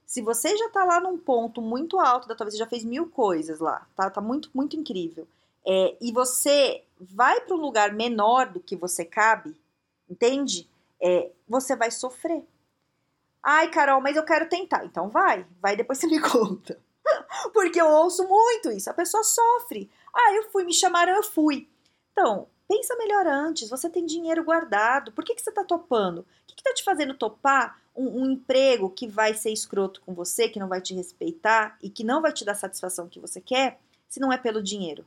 Se 0.05 0.21
você 0.21 0.55
já 0.55 0.67
está 0.67 0.85
lá 0.85 0.99
num 1.01 1.17
ponto 1.17 1.61
muito 1.61 1.99
alto 1.99 2.27
vida, 2.27 2.45
você 2.45 2.57
já 2.57 2.67
fez 2.67 2.85
mil 2.85 3.09
coisas 3.09 3.59
lá, 3.59 3.85
tá? 3.95 4.09
Tá 4.09 4.21
muito, 4.21 4.49
muito 4.53 4.77
incrível. 4.77 5.27
É, 5.67 5.97
e 5.99 6.11
você 6.11 6.83
vai 6.99 7.41
para 7.41 7.55
um 7.55 7.59
lugar 7.59 7.93
menor 7.93 8.47
do 8.49 8.59
que 8.59 8.75
você 8.75 9.03
cabe, 9.03 9.55
entende? 10.09 10.69
É, 11.01 11.31
você 11.47 11.75
vai 11.75 11.91
sofrer. 11.91 12.43
Ai, 13.41 13.69
Carol, 13.69 14.01
mas 14.01 14.15
eu 14.15 14.23
quero 14.23 14.49
tentar. 14.49 14.85
Então 14.85 15.09
vai, 15.09 15.45
vai 15.61 15.75
depois 15.75 15.99
você 15.99 16.07
me 16.07 16.19
conta. 16.21 16.79
Porque 17.53 17.79
eu 17.79 17.87
ouço 17.87 18.27
muito 18.27 18.71
isso. 18.71 18.89
A 18.89 18.93
pessoa 18.93 19.23
sofre. 19.23 19.89
Ah, 20.13 20.33
eu 20.33 20.49
fui, 20.51 20.63
me 20.63 20.73
chamaram, 20.73 21.13
eu 21.13 21.23
fui. 21.23 21.69
Então, 22.11 22.47
pensa 22.67 22.95
melhor 22.95 23.27
antes. 23.27 23.69
Você 23.69 23.89
tem 23.89 24.05
dinheiro 24.05 24.43
guardado. 24.43 25.11
Por 25.11 25.23
que, 25.23 25.35
que 25.35 25.41
você 25.41 25.49
está 25.49 25.63
topando? 25.63 26.19
O 26.19 26.25
que 26.47 26.55
está 26.57 26.73
te 26.73 26.83
fazendo 26.83 27.13
topar 27.13 27.79
um, 27.95 28.21
um, 28.21 28.31
emprego 28.31 28.89
que 28.89 29.07
vai 29.07 29.33
ser 29.33 29.51
escroto 29.51 30.01
com 30.01 30.13
você, 30.13 30.49
que 30.49 30.59
não 30.59 30.67
vai 30.67 30.81
te 30.81 30.93
respeitar 30.93 31.77
e 31.81 31.89
que 31.89 32.03
não 32.03 32.21
vai 32.21 32.33
te 32.33 32.43
dar 32.43 32.53
a 32.53 32.55
satisfação 32.55 33.07
que 33.07 33.19
você 33.19 33.39
quer, 33.39 33.79
se 34.07 34.19
não 34.19 34.31
é 34.31 34.37
pelo 34.37 34.63
dinheiro? 34.63 35.05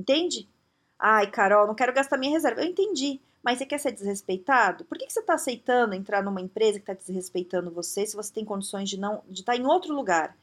Entende? 0.00 0.48
Ai, 0.98 1.30
Carol, 1.30 1.66
não 1.66 1.74
quero 1.74 1.92
gastar 1.92 2.16
minha 2.16 2.32
reserva. 2.32 2.62
Eu 2.62 2.66
entendi. 2.66 3.20
Mas 3.42 3.58
você 3.58 3.66
quer 3.66 3.78
ser 3.78 3.92
desrespeitado? 3.92 4.84
Por 4.86 4.96
que, 4.96 5.06
que 5.06 5.12
você 5.12 5.20
está 5.20 5.34
aceitando 5.34 5.94
entrar 5.94 6.22
numa 6.22 6.40
empresa 6.40 6.78
que 6.78 6.90
está 6.90 6.94
desrespeitando 6.94 7.70
você 7.70 8.06
se 8.06 8.16
você 8.16 8.32
tem 8.32 8.44
condições 8.44 8.88
de 8.88 8.98
não 8.98 9.22
de 9.28 9.40
estar 9.40 9.52
tá 9.52 9.58
em 9.58 9.66
outro 9.66 9.94
lugar? 9.94 10.36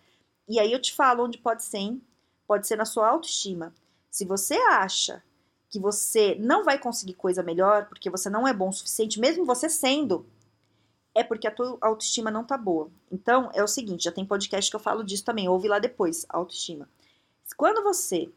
E 0.48 0.60
aí 0.60 0.72
eu 0.72 0.82
te 0.82 0.94
falo 0.94 1.26
onde 1.26 1.40
pode 1.40 1.64
ser, 1.64 1.78
hein? 1.78 2.02
Pode 2.48 2.68
ser 2.68 2.76
na 2.76 2.86
sua 2.86 3.08
autoestima. 3.10 3.74
Se 4.12 4.26
você 4.26 4.56
acha 4.56 5.24
que 5.70 5.80
você 5.80 6.36
não 6.40 6.64
vai 6.64 6.80
conseguir 6.80 7.14
coisa 7.14 7.44
melhor 7.44 7.88
porque 7.88 8.10
você 8.10 8.30
não 8.30 8.48
é 8.48 8.54
bom 8.54 8.70
o 8.70 8.74
suficiente, 8.74 9.20
mesmo 9.20 9.44
você 9.44 9.68
sendo, 9.70 10.26
é 11.14 11.24
porque 11.24 11.48
a 11.48 11.52
tua 11.52 11.78
autoestima 11.82 12.32
não 12.32 12.44
tá 12.44 12.58
boa. 12.58 12.90
Então, 13.12 13.50
é 13.54 13.64
o 13.64 13.68
seguinte, 13.68 14.06
já 14.06 14.12
tem 14.12 14.26
podcast 14.26 14.70
que 14.70 14.76
eu 14.76 14.80
falo 14.80 15.04
disso 15.04 15.26
também, 15.26 15.50
ouve 15.50 15.68
lá 15.68 15.80
depois, 15.80 16.26
autoestima. 16.30 16.88
Quando 17.56 17.84
você 17.84 18.32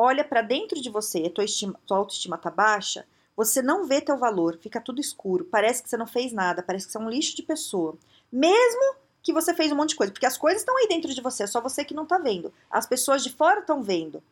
olha 0.00 0.24
para 0.24 0.40
dentro 0.40 0.80
de 0.80 0.88
você, 0.88 1.28
tua, 1.28 1.44
tua 1.86 1.98
autoestima 1.98 2.38
tá 2.38 2.50
baixa, 2.50 3.04
você 3.36 3.60
não 3.60 3.86
vê 3.86 4.00
teu 4.00 4.16
valor, 4.16 4.56
fica 4.56 4.80
tudo 4.80 4.98
escuro, 4.98 5.44
parece 5.44 5.82
que 5.82 5.90
você 5.90 5.96
não 5.96 6.06
fez 6.06 6.32
nada, 6.32 6.62
parece 6.62 6.86
que 6.86 6.92
você 6.92 6.98
é 6.98 7.00
um 7.02 7.10
lixo 7.10 7.36
de 7.36 7.42
pessoa. 7.42 7.98
Mesmo 8.32 8.94
que 9.22 9.32
você 9.32 9.52
fez 9.52 9.70
um 9.70 9.76
monte 9.76 9.90
de 9.90 9.96
coisa, 9.96 10.10
porque 10.10 10.24
as 10.24 10.38
coisas 10.38 10.62
estão 10.62 10.74
aí 10.78 10.88
dentro 10.88 11.12
de 11.12 11.20
você, 11.20 11.42
é 11.42 11.46
só 11.46 11.60
você 11.60 11.84
que 11.84 11.92
não 11.92 12.06
tá 12.06 12.16
vendo. 12.16 12.50
As 12.70 12.86
pessoas 12.86 13.22
de 13.22 13.30
fora 13.30 13.60
estão 13.60 13.82
vendo, 13.82 14.22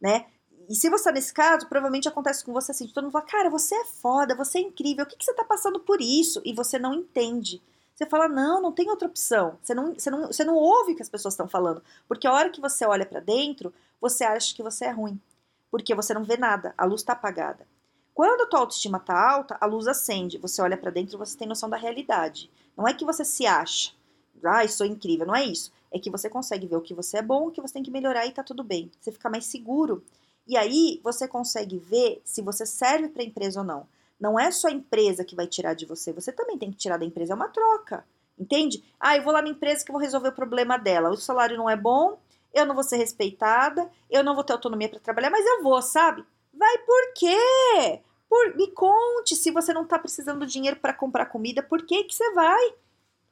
né? 0.00 0.24
E 0.66 0.74
se 0.74 0.88
você 0.88 1.04
tá 1.04 1.12
nesse 1.12 1.32
caso, 1.32 1.68
provavelmente 1.68 2.08
acontece 2.08 2.42
com 2.42 2.52
você 2.52 2.72
assim, 2.72 2.88
todo 2.88 3.04
mundo 3.04 3.12
fala, 3.12 3.26
cara, 3.26 3.50
você 3.50 3.74
é 3.74 3.84
foda, 3.84 4.34
você 4.34 4.58
é 4.58 4.62
incrível, 4.62 5.04
o 5.04 5.06
que, 5.06 5.16
que 5.16 5.24
você 5.24 5.34
tá 5.34 5.44
passando 5.44 5.78
por 5.80 6.00
isso? 6.00 6.40
E 6.42 6.54
você 6.54 6.78
não 6.78 6.94
entende. 6.94 7.60
Você 7.98 8.06
fala, 8.06 8.28
não, 8.28 8.62
não 8.62 8.70
tem 8.70 8.88
outra 8.88 9.08
opção. 9.08 9.58
Você 9.60 9.74
não, 9.74 9.92
você 9.92 10.08
não, 10.08 10.26
você 10.28 10.44
não 10.44 10.54
ouve 10.54 10.92
o 10.92 10.94
que 10.94 11.02
as 11.02 11.08
pessoas 11.08 11.34
estão 11.34 11.48
falando. 11.48 11.82
Porque 12.06 12.28
a 12.28 12.32
hora 12.32 12.48
que 12.48 12.60
você 12.60 12.86
olha 12.86 13.04
para 13.04 13.18
dentro, 13.18 13.74
você 14.00 14.22
acha 14.22 14.54
que 14.54 14.62
você 14.62 14.84
é 14.84 14.92
ruim. 14.92 15.20
Porque 15.68 15.96
você 15.96 16.14
não 16.14 16.22
vê 16.22 16.36
nada, 16.36 16.72
a 16.78 16.84
luz 16.84 17.02
tá 17.02 17.14
apagada. 17.14 17.66
Quando 18.14 18.42
a 18.42 18.46
tua 18.46 18.60
autoestima 18.60 19.00
tá 19.00 19.18
alta, 19.18 19.58
a 19.60 19.66
luz 19.66 19.88
acende. 19.88 20.38
Você 20.38 20.62
olha 20.62 20.76
para 20.76 20.92
dentro 20.92 21.16
e 21.16 21.18
você 21.18 21.36
tem 21.36 21.48
noção 21.48 21.68
da 21.68 21.76
realidade. 21.76 22.48
Não 22.76 22.86
é 22.86 22.94
que 22.94 23.04
você 23.04 23.24
se 23.24 23.44
acha, 23.46 23.90
ah, 24.44 24.66
sou 24.68 24.86
incrível, 24.86 25.26
não 25.26 25.34
é 25.34 25.44
isso. 25.44 25.72
É 25.90 25.98
que 25.98 26.08
você 26.08 26.30
consegue 26.30 26.68
ver 26.68 26.76
o 26.76 26.80
que 26.80 26.94
você 26.94 27.16
é 27.16 27.22
bom, 27.22 27.48
o 27.48 27.50
que 27.50 27.60
você 27.60 27.74
tem 27.74 27.82
que 27.82 27.90
melhorar 27.90 28.26
e 28.26 28.30
tá 28.30 28.44
tudo 28.44 28.62
bem. 28.62 28.92
Você 29.00 29.10
fica 29.10 29.28
mais 29.28 29.44
seguro. 29.44 30.04
E 30.46 30.56
aí 30.56 31.00
você 31.02 31.26
consegue 31.26 31.78
ver 31.78 32.22
se 32.24 32.42
você 32.42 32.64
serve 32.64 33.08
para 33.08 33.22
a 33.22 33.26
empresa 33.26 33.58
ou 33.58 33.66
não. 33.66 33.88
Não 34.18 34.38
é 34.38 34.50
só 34.50 34.68
a 34.68 34.72
empresa 34.72 35.24
que 35.24 35.36
vai 35.36 35.46
tirar 35.46 35.74
de 35.74 35.86
você, 35.86 36.12
você 36.12 36.32
também 36.32 36.58
tem 36.58 36.70
que 36.70 36.76
tirar 36.76 36.96
da 36.96 37.04
empresa, 37.04 37.32
é 37.32 37.36
uma 37.36 37.48
troca. 37.48 38.04
Entende? 38.38 38.84
Ah, 39.00 39.16
eu 39.16 39.22
vou 39.22 39.32
lá 39.32 39.42
na 39.42 39.48
empresa 39.48 39.84
que 39.84 39.92
vou 39.92 40.00
resolver 40.00 40.28
o 40.28 40.34
problema 40.34 40.78
dela. 40.78 41.10
O 41.10 41.16
salário 41.16 41.56
não 41.56 41.68
é 41.68 41.76
bom, 41.76 42.18
eu 42.54 42.64
não 42.64 42.74
vou 42.74 42.84
ser 42.84 42.96
respeitada, 42.96 43.90
eu 44.08 44.22
não 44.22 44.34
vou 44.34 44.44
ter 44.44 44.52
autonomia 44.52 44.88
para 44.88 45.00
trabalhar, 45.00 45.30
mas 45.30 45.44
eu 45.44 45.62
vou, 45.62 45.80
sabe? 45.82 46.24
Vai 46.52 46.78
por 46.78 47.12
quê? 47.14 48.00
Por, 48.28 48.56
me 48.56 48.70
conte 48.72 49.34
se 49.34 49.50
você 49.50 49.72
não 49.72 49.86
tá 49.86 49.98
precisando 49.98 50.46
de 50.46 50.52
dinheiro 50.52 50.78
para 50.78 50.92
comprar 50.92 51.26
comida, 51.26 51.62
por 51.62 51.84
que 51.84 52.04
que 52.04 52.14
você 52.14 52.32
vai? 52.32 52.74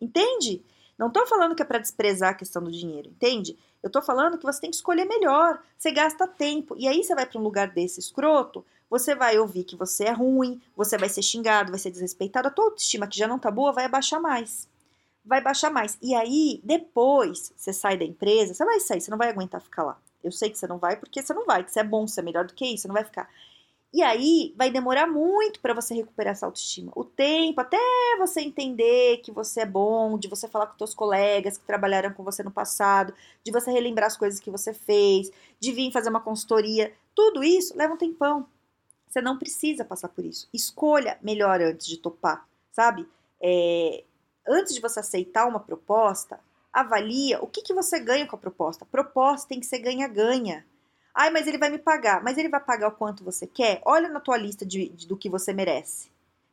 Entende? 0.00 0.64
Não 0.98 1.10
tô 1.10 1.26
falando 1.26 1.54
que 1.54 1.62
é 1.62 1.64
para 1.64 1.78
desprezar 1.78 2.30
a 2.30 2.34
questão 2.34 2.62
do 2.62 2.70
dinheiro, 2.70 3.08
entende? 3.08 3.58
Eu 3.82 3.90
tô 3.90 4.00
falando 4.00 4.38
que 4.38 4.44
você 4.44 4.60
tem 4.60 4.70
que 4.70 4.76
escolher 4.76 5.04
melhor. 5.04 5.62
Você 5.76 5.92
gasta 5.92 6.26
tempo. 6.26 6.74
E 6.78 6.88
aí 6.88 7.04
você 7.04 7.14
vai 7.14 7.26
para 7.26 7.38
um 7.38 7.44
lugar 7.44 7.68
desse 7.68 8.00
escroto, 8.00 8.64
você 8.88 9.14
vai 9.14 9.38
ouvir 9.38 9.64
que 9.64 9.76
você 9.76 10.04
é 10.04 10.12
ruim, 10.12 10.60
você 10.76 10.96
vai 10.96 11.08
ser 11.08 11.22
xingado, 11.22 11.70
vai 11.70 11.78
ser 11.78 11.90
desrespeitado. 11.90 12.48
A 12.48 12.50
tua 12.50 12.66
autoestima, 12.66 13.06
que 13.06 13.18
já 13.18 13.26
não 13.26 13.38
tá 13.38 13.50
boa, 13.50 13.72
vai 13.72 13.84
abaixar 13.84 14.20
mais. 14.20 14.68
Vai 15.24 15.40
baixar 15.40 15.70
mais. 15.70 15.98
E 16.00 16.14
aí, 16.14 16.60
depois, 16.62 17.52
você 17.56 17.72
sai 17.72 17.96
da 17.96 18.04
empresa, 18.04 18.54
você 18.54 18.64
vai 18.64 18.80
sair, 18.80 19.00
você 19.00 19.10
não 19.10 19.18
vai 19.18 19.28
aguentar 19.28 19.60
ficar 19.60 19.82
lá. 19.82 19.98
Eu 20.22 20.32
sei 20.32 20.50
que 20.50 20.58
você 20.58 20.66
não 20.66 20.78
vai, 20.78 20.96
porque 20.96 21.22
você 21.22 21.34
não 21.34 21.44
vai, 21.44 21.64
que 21.64 21.72
você 21.72 21.80
é 21.80 21.84
bom, 21.84 22.06
você 22.06 22.20
é 22.20 22.22
melhor 22.22 22.44
do 22.44 22.54
que 22.54 22.64
isso, 22.64 22.82
você 22.82 22.88
não 22.88 22.94
vai 22.94 23.04
ficar. 23.04 23.28
E 23.92 24.02
aí 24.02 24.52
vai 24.56 24.70
demorar 24.70 25.06
muito 25.06 25.60
para 25.60 25.72
você 25.72 25.94
recuperar 25.94 26.32
essa 26.32 26.44
autoestima. 26.44 26.92
O 26.94 27.04
tempo 27.04 27.60
até 27.60 27.78
você 28.18 28.40
entender 28.42 29.18
que 29.18 29.32
você 29.32 29.60
é 29.60 29.66
bom, 29.66 30.18
de 30.18 30.28
você 30.28 30.46
falar 30.46 30.66
com 30.66 30.76
seus 30.76 30.94
colegas 30.94 31.56
que 31.56 31.64
trabalharam 31.64 32.12
com 32.12 32.22
você 32.22 32.42
no 32.42 32.50
passado, 32.50 33.14
de 33.42 33.50
você 33.50 33.70
relembrar 33.70 34.08
as 34.08 34.16
coisas 34.16 34.38
que 34.38 34.50
você 34.50 34.74
fez, 34.74 35.30
de 35.58 35.72
vir 35.72 35.92
fazer 35.92 36.10
uma 36.10 36.20
consultoria, 36.20 36.92
tudo 37.14 37.42
isso 37.42 37.76
leva 37.76 37.94
um 37.94 37.96
tempão. 37.96 38.46
Você 39.08 39.20
não 39.20 39.38
precisa 39.38 39.84
passar 39.84 40.08
por 40.08 40.24
isso. 40.24 40.48
Escolha 40.52 41.18
melhor 41.22 41.60
antes 41.60 41.86
de 41.86 41.96
topar, 41.96 42.46
sabe? 42.72 43.08
É, 43.40 44.04
antes 44.46 44.74
de 44.74 44.80
você 44.80 45.00
aceitar 45.00 45.46
uma 45.46 45.60
proposta, 45.60 46.40
avalia 46.72 47.42
o 47.42 47.46
que, 47.46 47.62
que 47.62 47.74
você 47.74 47.98
ganha 47.98 48.26
com 48.26 48.36
a 48.36 48.38
proposta. 48.38 48.84
proposta 48.84 49.48
tem 49.48 49.60
que 49.60 49.66
ser 49.66 49.78
ganha-ganha. 49.78 50.66
Ai, 51.14 51.30
mas 51.30 51.46
ele 51.46 51.56
vai 51.56 51.70
me 51.70 51.78
pagar. 51.78 52.22
Mas 52.22 52.36
ele 52.36 52.50
vai 52.50 52.60
pagar 52.60 52.88
o 52.88 52.92
quanto 52.92 53.24
você 53.24 53.46
quer? 53.46 53.80
Olha 53.86 54.08
na 54.08 54.20
tua 54.20 54.36
lista 54.36 54.66
de, 54.66 54.90
de, 54.90 55.06
do 55.06 55.16
que 55.16 55.30
você 55.30 55.52
merece. 55.54 56.10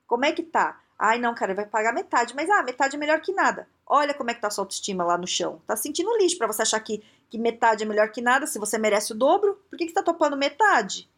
Como 0.08 0.24
é 0.24 0.32
que 0.32 0.42
tá? 0.42 0.80
Ai, 0.98 1.20
não, 1.20 1.36
cara, 1.36 1.54
vai 1.54 1.66
pagar 1.66 1.94
metade. 1.94 2.34
Mas, 2.34 2.50
ah, 2.50 2.64
metade 2.64 2.96
é 2.96 3.00
melhor 3.00 3.20
que 3.20 3.34
nada. 3.34 3.68
Olha 3.86 4.14
como 4.14 4.32
é 4.32 4.34
que 4.34 4.40
tá 4.40 4.48
a 4.48 4.52
sua 4.52 4.64
autoestima 4.64 5.04
lá 5.04 5.18
no 5.18 5.28
chão. 5.28 5.62
Tá 5.68 5.76
sentindo 5.76 6.16
lixo 6.18 6.38
para 6.38 6.48
você 6.48 6.62
achar 6.62 6.80
que, 6.80 7.04
que 7.30 7.38
metade 7.38 7.84
é 7.84 7.86
melhor 7.86 8.10
que 8.10 8.22
nada. 8.22 8.48
Se 8.48 8.58
você 8.58 8.78
merece 8.78 9.12
o 9.12 9.16
dobro, 9.16 9.60
por 9.70 9.78
que, 9.78 9.88
que 9.88 9.94
tá 9.94 10.02
topando 10.02 10.38
metade? 10.38 11.10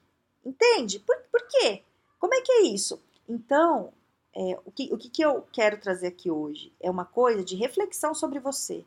Entende? 0.46 1.00
Por, 1.00 1.18
por 1.32 1.48
quê? 1.48 1.84
Como 2.20 2.34
é 2.34 2.42
que 2.42 2.52
é 2.52 2.62
isso? 2.64 3.02
Então, 3.28 3.92
é, 4.34 4.60
o, 4.66 4.72
que, 4.72 4.94
o 4.94 4.98
que, 4.98 5.10
que 5.10 5.22
eu 5.22 5.48
quero 5.52 5.80
trazer 5.80 6.08
aqui 6.08 6.30
hoje 6.30 6.72
é 6.80 6.90
uma 6.90 7.06
coisa 7.06 7.44
de 7.44 7.56
reflexão 7.56 8.14
sobre 8.14 8.40
você, 8.40 8.86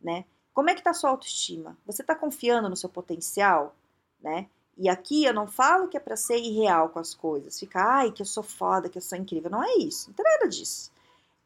né? 0.00 0.24
Como 0.52 0.70
é 0.70 0.74
que 0.74 0.82
tá 0.82 0.90
a 0.90 0.94
sua 0.94 1.10
autoestima? 1.10 1.76
Você 1.86 2.02
tá 2.02 2.14
confiando 2.14 2.68
no 2.68 2.76
seu 2.76 2.88
potencial? 2.88 3.74
né? 4.22 4.46
E 4.76 4.88
aqui 4.88 5.24
eu 5.24 5.34
não 5.34 5.46
falo 5.46 5.88
que 5.88 5.96
é 5.96 6.00
para 6.00 6.16
ser 6.16 6.38
irreal 6.38 6.88
com 6.88 6.98
as 6.98 7.14
coisas, 7.14 7.58
ficar, 7.58 7.84
ai, 7.84 8.12
que 8.12 8.22
eu 8.22 8.26
sou 8.26 8.42
foda, 8.42 8.88
que 8.88 8.96
eu 8.96 9.02
sou 9.02 9.18
incrível. 9.18 9.50
Não 9.50 9.62
é 9.62 9.74
isso, 9.74 10.08
não 10.08 10.14
tem 10.14 10.24
nada 10.24 10.48
disso. 10.48 10.90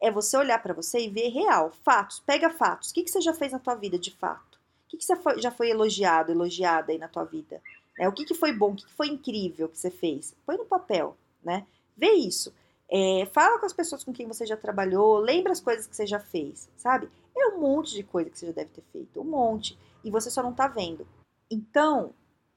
É 0.01 0.11
você 0.11 0.37
olhar 0.37 0.63
para 0.63 0.75
você 0.75 1.01
e 1.01 1.09
ver 1.09 1.29
real, 1.29 1.73
fatos, 1.83 2.21
pega 2.21 2.51
fatos. 2.51 2.91
O 2.91 2.95
que, 2.95 3.03
que 3.03 3.11
você 3.11 3.21
já 3.21 3.33
fez 3.33 3.53
na 3.53 3.59
tua 3.59 3.75
vida 3.75 3.99
de 3.99 4.11
fato? 4.11 4.59
O 4.87 4.91
que, 4.91 4.99
que 4.99 5.05
você 5.05 5.17
foi, 5.17 5.41
já 5.41 5.51
foi 5.51 5.71
elogiado, 5.71 6.31
elogiada 6.31 6.93
aí 6.93 6.99
na 6.99 7.09
tua 7.09 7.25
vida? 7.25 7.61
Né? 7.99 8.09
O 8.09 8.13
que, 8.13 8.25
que 8.25 8.35
foi 8.35 8.53
bom, 8.53 8.73
o 8.73 8.75
que, 8.75 8.85
que 8.85 8.93
foi 8.93 9.09
incrível 9.09 9.69
que 9.69 9.79
você 9.79 9.91
fez? 9.91 10.35
Põe 10.47 10.57
no 10.57 10.65
papel, 10.65 11.17
né? 11.43 11.67
Vê 11.97 12.13
isso. 12.13 12.53
É, 12.91 13.27
fala 13.33 13.59
com 13.59 13.67
as 13.67 13.73
pessoas 13.73 14.05
com 14.05 14.13
quem 14.13 14.27
você 14.27 14.45
já 14.47 14.57
trabalhou, 14.57 15.19
lembra 15.19 15.53
as 15.53 15.61
coisas 15.61 15.87
que 15.87 15.97
você 15.97 16.07
já 16.07 16.21
fez, 16.21 16.69
sabe? 16.77 17.09
É 17.37 17.49
um 17.49 17.61
monte 17.61 17.95
de 17.95 18.03
coisa 18.03 18.31
que 18.31 18.39
você 18.39 18.47
já 18.47 18.53
deve 18.53 18.71
ter 18.71 18.85
feito, 18.93 19.21
um 19.21 19.25
monte. 19.25 19.79
E 20.05 20.11
você 20.11 20.31
só 20.31 20.43
não 20.43 20.53
tá 20.53 20.69
vendo. 20.69 21.07
Então, 21.51 22.13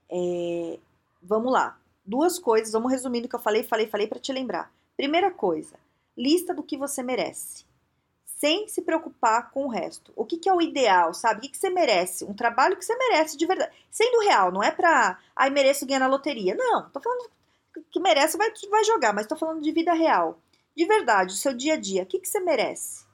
é, 0.10 0.80
vamos 1.22 1.52
lá. 1.52 1.80
Duas 2.06 2.40
coisas, 2.40 2.74
vamos 2.74 2.92
resumir 2.92 3.26
o 3.26 3.30
que 3.30 3.36
eu 3.36 3.40
falei, 3.40 3.64
falei, 3.64 3.88
falei 3.88 4.08
para 4.08 4.20
te 4.20 4.32
lembrar. 4.32 4.72
Primeira 4.96 5.32
coisa, 5.32 5.76
lista 6.16 6.54
do 6.54 6.64
que 6.64 6.78
você 6.78 7.04
merece. 7.04 7.66
Sem 8.38 8.68
se 8.68 8.84
preocupar 8.84 9.50
com 9.50 9.66
o 9.66 9.68
resto. 9.68 10.14
O 10.16 10.24
que, 10.24 10.38
que 10.38 10.48
é 10.48 10.54
o 10.54 10.62
ideal, 10.62 11.12
sabe? 11.12 11.40
O 11.40 11.42
que, 11.42 11.50
que 11.50 11.58
você 11.58 11.72
merece? 11.72 12.24
Um 12.24 12.36
trabalho 12.36 12.78
que 12.78 12.86
você 12.86 12.96
merece 12.96 13.36
de 13.36 13.48
verdade. 13.48 13.72
Sendo 13.90 14.22
real, 14.22 14.52
não 14.52 14.62
é 14.62 14.70
pra. 14.70 15.18
Ai, 15.36 15.50
mereço 15.50 15.88
ganhar 15.88 16.00
na 16.00 16.08
loteria. 16.08 16.54
Não, 16.54 16.88
tô 16.92 17.00
falando 17.00 17.32
que 17.90 18.00
merece, 18.00 18.38
vai, 18.38 18.52
vai 18.70 18.84
jogar, 18.84 19.12
mas 19.12 19.26
tô 19.26 19.36
falando 19.36 19.62
de 19.62 19.72
vida 19.72 19.92
real. 19.94 20.40
De 20.76 20.86
verdade, 20.86 21.34
o 21.34 21.38
seu 21.38 21.52
dia 21.52 21.74
a 21.74 21.78
dia. 21.78 22.04
O 22.04 22.06
que, 22.06 22.20
que 22.20 22.28
você 22.28 22.40
merece? 22.40 23.06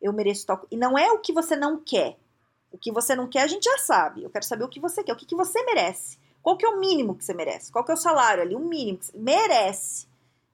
Eu 0.00 0.14
mereço 0.14 0.46
tal. 0.46 0.66
E 0.70 0.76
não 0.78 0.96
é 0.96 1.12
o 1.12 1.18
que 1.18 1.32
você 1.32 1.54
não 1.54 1.78
quer. 1.78 2.16
O 2.72 2.78
que 2.78 2.90
você 2.90 3.14
não 3.14 3.28
quer, 3.28 3.42
a 3.42 3.46
gente 3.46 3.64
já 3.64 3.78
sabe. 3.78 4.22
Eu 4.22 4.30
quero 4.30 4.46
saber 4.46 4.64
o 4.64 4.68
que 4.68 4.80
você 4.80 5.04
quer, 5.04 5.12
o 5.12 5.16
que, 5.16 5.26
que 5.26 5.36
você 5.36 5.62
merece. 5.64 6.18
Qual 6.42 6.56
que 6.56 6.64
é 6.64 6.68
o 6.68 6.80
mínimo 6.80 7.14
que 7.14 7.24
você 7.24 7.34
merece? 7.34 7.70
Qual 7.70 7.84
que 7.84 7.90
é 7.90 7.94
o 7.94 7.98
salário 7.98 8.42
ali? 8.42 8.54
O 8.54 8.60
mínimo 8.60 8.98
que 8.98 9.06
você 9.06 9.18
merece, 9.18 10.06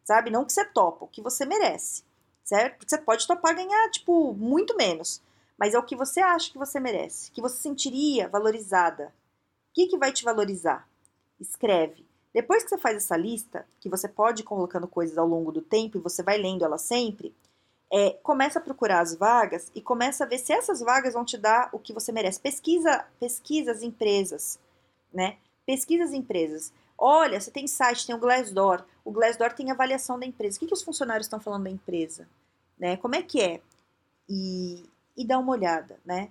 sabe? 0.04 0.30
Não 0.30 0.44
que 0.44 0.52
você 0.52 0.64
topa, 0.64 1.04
o 1.04 1.08
que 1.08 1.22
você 1.22 1.44
merece, 1.44 2.02
certo? 2.46 2.78
Porque 2.78 2.88
você 2.88 2.98
pode 2.98 3.26
topar 3.26 3.54
ganhar, 3.54 3.90
tipo, 3.90 4.32
muito 4.32 4.74
menos. 4.76 5.20
Mas 5.58 5.74
é 5.74 5.78
o 5.78 5.82
que 5.82 5.96
você 5.96 6.20
acha 6.20 6.50
que 6.50 6.58
você 6.58 6.78
merece, 6.78 7.30
que 7.32 7.40
você 7.40 7.56
sentiria 7.56 8.28
valorizada. 8.28 9.12
O 9.70 9.74
que, 9.74 9.88
que 9.88 9.98
vai 9.98 10.12
te 10.12 10.24
valorizar? 10.24 10.88
Escreve. 11.40 12.06
Depois 12.32 12.62
que 12.62 12.68
você 12.68 12.78
faz 12.78 12.96
essa 12.96 13.16
lista, 13.16 13.66
que 13.80 13.88
você 13.88 14.08
pode 14.08 14.42
ir 14.42 14.44
colocando 14.44 14.86
coisas 14.86 15.18
ao 15.18 15.26
longo 15.26 15.50
do 15.50 15.60
tempo 15.60 15.98
e 15.98 16.00
você 16.00 16.22
vai 16.22 16.38
lendo 16.38 16.64
ela 16.64 16.78
sempre, 16.78 17.34
é, 17.90 18.10
começa 18.22 18.58
a 18.58 18.62
procurar 18.62 19.00
as 19.00 19.14
vagas 19.14 19.70
e 19.74 19.80
começa 19.80 20.24
a 20.24 20.26
ver 20.26 20.38
se 20.38 20.52
essas 20.52 20.80
vagas 20.80 21.14
vão 21.14 21.24
te 21.24 21.38
dar 21.38 21.68
o 21.72 21.78
que 21.78 21.92
você 21.92 22.12
merece. 22.12 22.40
Pesquisa, 22.40 23.06
pesquisa 23.18 23.72
as 23.72 23.82
empresas, 23.82 24.58
né? 25.12 25.38
Pesquisa 25.64 26.04
as 26.04 26.12
empresas. 26.12 26.72
Olha, 26.98 27.40
você 27.40 27.50
tem 27.50 27.66
site, 27.66 28.06
tem 28.06 28.14
o 28.14 28.18
Glassdoor. 28.18 28.84
O 29.04 29.12
Glassdoor 29.12 29.52
tem 29.52 29.70
avaliação 29.70 30.18
da 30.18 30.26
empresa. 30.26 30.56
O 30.56 30.60
que, 30.60 30.66
que 30.66 30.74
os 30.74 30.82
funcionários 30.82 31.26
estão 31.26 31.40
falando 31.40 31.64
da 31.64 31.70
empresa? 31.70 32.28
Né? 32.78 32.96
Como 32.96 33.14
é 33.14 33.22
que 33.22 33.40
é? 33.40 33.60
E, 34.28 34.88
e 35.16 35.24
dá 35.24 35.38
uma 35.38 35.52
olhada, 35.52 36.00
né? 36.04 36.30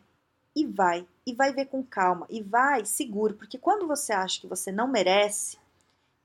E 0.55 0.65
vai. 0.65 1.07
E 1.25 1.33
vai 1.33 1.53
ver 1.53 1.65
com 1.65 1.83
calma. 1.83 2.25
E 2.29 2.41
vai 2.41 2.85
seguro. 2.85 3.35
Porque 3.35 3.57
quando 3.57 3.87
você 3.87 4.13
acha 4.13 4.41
que 4.41 4.47
você 4.47 4.71
não 4.71 4.87
merece, 4.87 5.57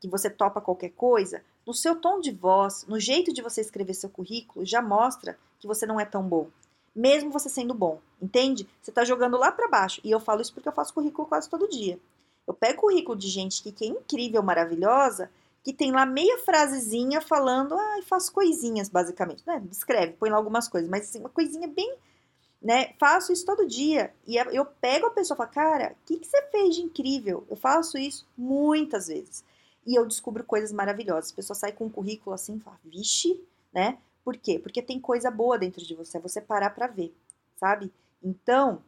que 0.01 0.09
você 0.09 0.31
topa 0.31 0.61
qualquer 0.61 0.91
coisa, 0.91 1.43
no 1.67 1.75
seu 1.75 1.95
tom 1.97 2.21
de 2.21 2.33
voz, 2.33 2.87
no 2.89 2.99
jeito 2.99 3.33
de 3.33 3.43
você 3.43 3.61
escrever 3.61 3.95
seu 3.95 4.09
currículo, 4.09 4.65
já 4.65 4.81
mostra 4.81 5.39
que 5.59 5.67
você 5.67 5.85
não 5.85 6.01
é 6.01 6.05
tão 6.05 6.23
bom. 6.23 6.49
Mesmo 6.95 7.31
você 7.31 7.49
sendo 7.49 7.75
bom, 7.75 8.01
entende? 8.21 8.69
Você 8.83 8.91
está 8.91 9.05
jogando 9.05 9.37
lá 9.37 9.53
para 9.53 9.69
baixo. 9.69 10.01
E 10.03 10.11
eu 10.11 10.19
falo 10.19 10.41
isso 10.41 10.53
porque 10.53 10.69
eu 10.69 10.73
faço 10.73 10.95
currículo 10.95 11.29
quase 11.29 11.49
todo 11.49 11.69
dia. 11.69 11.99
Eu 12.51 12.55
pego 12.55 12.83
currículo 12.83 13.17
de 13.17 13.29
gente 13.29 13.63
que, 13.63 13.71
que 13.71 13.85
é 13.85 13.89
incrível, 13.89 14.43
maravilhosa, 14.43 15.31
que 15.63 15.73
tem 15.73 15.93
lá 15.93 16.05
meia 16.05 16.39
frasezinha 16.39 17.21
falando, 17.21 17.75
ah, 17.75 18.01
faço 18.05 18.33
coisinhas, 18.33 18.89
basicamente. 18.89 19.43
Né? 19.47 19.63
Escreve, 19.71 20.15
põe 20.15 20.31
lá 20.31 20.37
algumas 20.37 20.69
coisas, 20.69 20.89
mas 20.89 21.09
assim, 21.09 21.21
uma 21.21 21.29
coisinha 21.29 21.69
bem, 21.69 21.95
né? 22.61 22.95
Faço 22.99 23.33
isso 23.33 23.45
todo 23.47 23.67
dia. 23.67 24.13
E 24.27 24.37
eu 24.37 24.67
pego 24.67 25.07
a 25.07 25.11
pessoa 25.11 25.37
e 25.37 25.39
falo, 25.39 25.51
cara, 25.51 25.93
o 25.93 26.07
que, 26.07 26.19
que 26.19 26.27
você 26.27 26.43
fez 26.51 26.75
de 26.75 26.83
incrível? 26.83 27.45
Eu 27.49 27.57
faço 27.57 27.97
isso 27.97 28.27
muitas 28.37 29.07
vezes. 29.07 29.45
E 29.87 29.95
eu 29.95 30.05
descubro 30.05 30.45
coisas 30.45 30.73
maravilhosas. 30.73 31.33
A 31.33 31.37
pessoa 31.37 31.55
sai 31.55 31.73
com 31.73 31.87
um 31.87 31.91
currículo 31.91 32.35
assim 32.35 32.57
e 32.57 32.61
fala, 32.61 32.79
vixe, 32.85 33.41
né? 33.73 33.99
Por 34.25 34.37
quê? 34.37 34.59
Porque 34.59 34.83
tem 34.83 34.99
coisa 34.99 35.31
boa 35.31 35.59
dentro 35.59 35.85
de 35.85 35.95
você, 35.95 36.19
é 36.19 36.21
você 36.21 36.41
parar 36.41 36.71
para 36.71 36.87
ver, 36.87 37.15
sabe? 37.57 37.93
Então, 38.23 38.83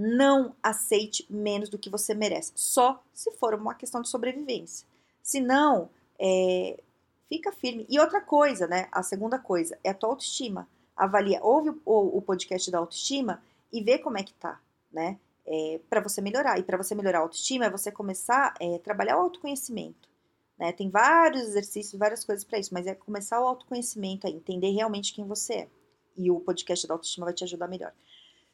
não 0.00 0.54
aceite 0.62 1.26
menos 1.28 1.68
do 1.68 1.76
que 1.76 1.90
você 1.90 2.14
merece, 2.14 2.52
só 2.54 3.02
se 3.12 3.32
for 3.32 3.52
uma 3.52 3.74
questão 3.74 4.00
de 4.00 4.08
sobrevivência. 4.08 4.86
Se 5.20 5.40
não, 5.40 5.90
é, 6.16 6.80
fica 7.28 7.50
firme. 7.50 7.84
E 7.88 7.98
outra 7.98 8.20
coisa, 8.20 8.68
né? 8.68 8.88
A 8.92 9.02
segunda 9.02 9.40
coisa 9.40 9.76
é 9.82 9.90
a 9.90 9.94
tua 9.94 10.10
autoestima. 10.10 10.68
Avalia, 10.96 11.40
ouve 11.42 11.70
o, 11.84 12.18
o, 12.18 12.22
podcast 12.22 12.70
da 12.70 12.78
autoestima 12.78 13.42
e 13.72 13.82
vê 13.82 13.98
como 13.98 14.16
é 14.16 14.22
que 14.22 14.32
tá, 14.34 14.60
né? 14.92 15.18
É, 15.44 15.80
para 15.90 16.00
você 16.00 16.20
melhorar. 16.20 16.60
E 16.60 16.62
para 16.62 16.76
você 16.76 16.94
melhorar 16.94 17.18
a 17.18 17.22
autoestima 17.22 17.64
é 17.64 17.70
você 17.70 17.90
começar 17.90 18.54
a 18.60 18.64
é, 18.64 18.78
trabalhar 18.78 19.16
o 19.16 19.22
autoconhecimento. 19.22 20.08
Né? 20.56 20.70
Tem 20.70 20.88
vários 20.90 21.42
exercícios, 21.42 21.98
várias 21.98 22.24
coisas 22.24 22.44
para 22.44 22.58
isso, 22.58 22.72
mas 22.72 22.86
é 22.86 22.94
começar 22.94 23.40
o 23.40 23.46
autoconhecimento, 23.46 24.28
é 24.28 24.30
entender 24.30 24.70
realmente 24.70 25.12
quem 25.12 25.26
você 25.26 25.54
é. 25.54 25.68
E 26.16 26.30
o 26.30 26.38
podcast 26.38 26.86
da 26.86 26.94
autoestima 26.94 27.26
vai 27.26 27.34
te 27.34 27.44
ajudar 27.44 27.66
melhor. 27.66 27.92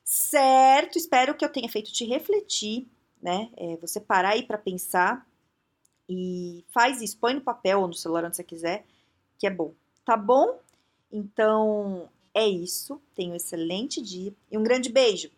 Certo? 0.05 0.99
Espero 0.99 1.35
que 1.35 1.45
eu 1.45 1.49
tenha 1.49 1.69
feito 1.69 1.93
te 1.93 2.05
refletir, 2.05 2.87
né? 3.23 3.51
É, 3.57 3.77
você 3.77 4.01
parar 4.01 4.31
aí 4.31 4.43
para 4.43 4.59
pensar 4.59 5.27
e 6.09 6.65
faz 6.73 7.01
isso, 7.01 7.19
põe 7.19 7.35
no 7.35 7.41
papel 7.41 7.81
ou 7.81 7.89
no 7.89 7.95
celular 7.95 8.25
onde 8.25 8.37
você 8.37 8.45
quiser, 8.45 8.85
que 9.39 9.47
é 9.47 9.51
bom. 9.51 9.73
Tá 10.05 10.17
bom? 10.17 10.59
Então 11.11 12.09
é 12.35 12.47
isso. 12.47 13.01
Tenha 13.15 13.33
um 13.33 13.37
excelente 13.37 14.03
dia 14.03 14.35
e 14.51 14.59
um 14.59 14.63
grande 14.63 14.91
beijo. 14.91 15.31